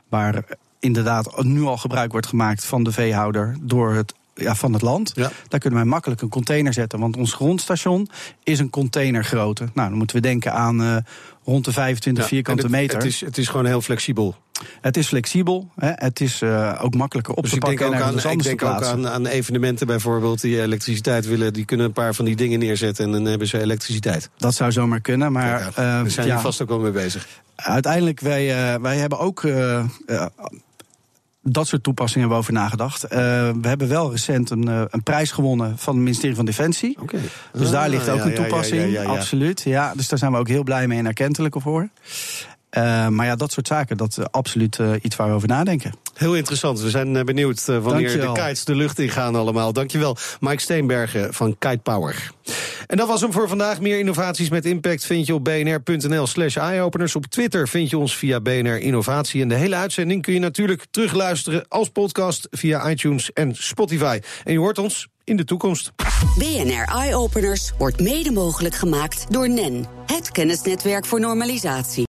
waar 0.08 0.44
inderdaad 0.80 1.42
nu 1.42 1.62
al 1.62 1.76
gebruik 1.76 2.12
wordt 2.12 2.26
gemaakt 2.26 2.64
van 2.64 2.82
de 2.82 2.92
veehouder 2.92 3.56
door 3.60 3.94
het 3.94 4.14
ja, 4.38 4.54
van 4.54 4.72
het 4.72 4.82
land. 4.82 5.12
Ja. 5.14 5.30
Daar 5.48 5.60
kunnen 5.60 5.78
wij 5.78 5.88
makkelijk 5.88 6.22
een 6.22 6.28
container 6.28 6.72
zetten. 6.72 6.98
Want 6.98 7.16
ons 7.16 7.32
grondstation 7.32 8.08
is 8.42 8.58
een 8.58 8.70
containergrootte. 8.70 9.68
Nou, 9.74 9.88
dan 9.88 9.98
moeten 9.98 10.16
we 10.16 10.22
denken 10.22 10.52
aan 10.52 10.82
uh, 10.82 10.96
rond 11.44 11.64
de 11.64 11.72
25 11.72 12.22
ja, 12.22 12.28
vierkante 12.28 12.62
het, 12.62 12.70
meter. 12.70 12.96
Het 12.96 13.06
is, 13.06 13.20
het 13.20 13.38
is 13.38 13.48
gewoon 13.48 13.66
heel 13.66 13.80
flexibel. 13.80 14.36
Het 14.80 14.96
is 14.96 15.06
flexibel. 15.06 15.70
Hè. 15.76 15.90
Het 15.94 16.20
is 16.20 16.42
uh, 16.42 16.78
ook 16.82 16.94
makkelijker 16.94 17.34
op 17.34 17.42
dus 17.42 17.52
te 17.52 17.58
pakken. 17.58 17.86
Ik 17.86 17.92
denk 17.92 18.02
ook, 18.02 18.24
aan, 18.24 18.32
ik 18.32 18.42
denk 18.42 18.62
ook 18.62 18.82
aan, 18.82 19.08
aan, 19.08 19.26
evenementen 19.26 19.86
bijvoorbeeld 19.86 20.40
die 20.40 20.62
elektriciteit 20.62 21.26
willen. 21.26 21.52
Die 21.52 21.64
kunnen 21.64 21.86
een 21.86 21.92
paar 21.92 22.14
van 22.14 22.24
die 22.24 22.36
dingen 22.36 22.58
neerzetten 22.58 23.04
en 23.04 23.12
dan 23.12 23.24
hebben 23.24 23.48
ze 23.48 23.60
elektriciteit. 23.60 24.30
Dat 24.36 24.54
zou 24.54 24.72
zomaar 24.72 25.00
kunnen. 25.00 25.32
Maar, 25.32 25.46
ja, 25.46 25.70
daar 25.74 26.04
uh, 26.04 26.10
zijn 26.10 26.26
ja, 26.26 26.34
er 26.34 26.40
vast 26.40 26.62
ook 26.62 26.68
wel 26.68 26.78
mee 26.78 26.92
bezig. 26.92 27.26
Uiteindelijk, 27.56 28.20
wij, 28.20 28.80
wij 28.80 28.96
hebben 28.96 29.18
ook 29.18 29.42
dat 31.50 31.66
soort 31.66 31.82
toepassingen 31.82 32.28
hebben 32.28 32.46
we 32.46 32.52
over 32.52 32.62
nagedacht. 32.62 33.04
Uh, 33.04 33.10
we 33.60 33.68
hebben 33.68 33.88
wel 33.88 34.10
recent 34.10 34.50
een, 34.50 34.68
uh, 34.68 34.82
een, 34.90 35.02
prijs 35.02 35.30
gewonnen 35.30 35.78
van 35.78 35.94
het 35.94 36.02
ministerie 36.02 36.36
van 36.36 36.44
Defensie. 36.44 36.96
Okay. 37.00 37.20
Dus 37.52 37.66
ah, 37.66 37.72
daar 37.72 37.88
ligt 37.88 38.08
ook 38.08 38.18
ja, 38.18 38.24
een 38.24 38.34
toepassing. 38.34 38.92
Ja, 38.92 39.02
ja, 39.02 39.08
Absoluut. 39.08 39.62
Ja, 39.62 39.92
dus 39.94 40.08
daar 40.08 40.18
zijn 40.18 40.32
we 40.32 40.38
ook 40.38 40.48
heel 40.48 40.62
blij 40.62 40.86
mee 40.86 40.98
en 40.98 41.06
erkentelijk 41.06 41.56
voor. 41.58 41.88
Uh, 42.70 43.08
maar 43.08 43.26
ja, 43.26 43.36
dat 43.36 43.52
soort 43.52 43.66
zaken, 43.66 43.96
dat 43.96 44.18
is 44.18 44.30
absoluut 44.30 44.78
uh, 44.78 44.92
iets 45.02 45.16
waar 45.16 45.28
we 45.28 45.34
over 45.34 45.48
nadenken. 45.48 45.92
Heel 46.14 46.36
interessant. 46.36 46.80
We 46.80 46.90
zijn 46.90 47.24
benieuwd 47.24 47.66
uh, 47.70 47.78
wanneer 47.78 48.20
de 48.20 48.32
kites 48.32 48.64
de 48.64 48.74
lucht 48.74 48.98
ingaan 48.98 49.34
allemaal. 49.34 49.72
Dankjewel, 49.72 50.16
Mike 50.40 50.60
Steenbergen 50.60 51.34
van 51.34 51.56
Kite 51.58 51.80
Power. 51.82 52.30
En 52.86 52.96
dat 52.96 53.08
was 53.08 53.20
hem 53.20 53.32
voor 53.32 53.48
vandaag. 53.48 53.80
Meer 53.80 53.98
innovaties 53.98 54.48
met 54.48 54.64
impact 54.64 55.04
vind 55.04 55.26
je 55.26 55.34
op 55.34 55.44
bnr.nl 55.44 56.26
slash 56.26 56.56
eyeopeners. 56.56 57.16
Op 57.16 57.26
Twitter 57.26 57.68
vind 57.68 57.90
je 57.90 57.98
ons 57.98 58.16
via 58.16 58.40
BNR 58.40 58.78
Innovatie. 58.78 59.42
En 59.42 59.48
de 59.48 59.54
hele 59.54 59.74
uitzending 59.74 60.22
kun 60.22 60.32
je 60.32 60.40
natuurlijk 60.40 60.86
terugluisteren 60.90 61.64
als 61.68 61.88
podcast 61.88 62.46
via 62.50 62.90
iTunes 62.90 63.32
en 63.32 63.54
Spotify. 63.54 64.20
En 64.44 64.52
je 64.52 64.58
hoort 64.58 64.78
ons 64.78 65.08
in 65.24 65.36
de 65.36 65.44
toekomst. 65.44 65.92
BNR 66.38 66.84
Eye 66.94 67.14
Openers 67.14 67.72
wordt 67.78 68.00
mede 68.00 68.30
mogelijk 68.30 68.74
gemaakt 68.74 69.26
door 69.30 69.50
NEN, 69.50 69.86
het 70.06 70.30
kennisnetwerk 70.30 71.06
voor 71.06 71.20
normalisatie. 71.20 72.06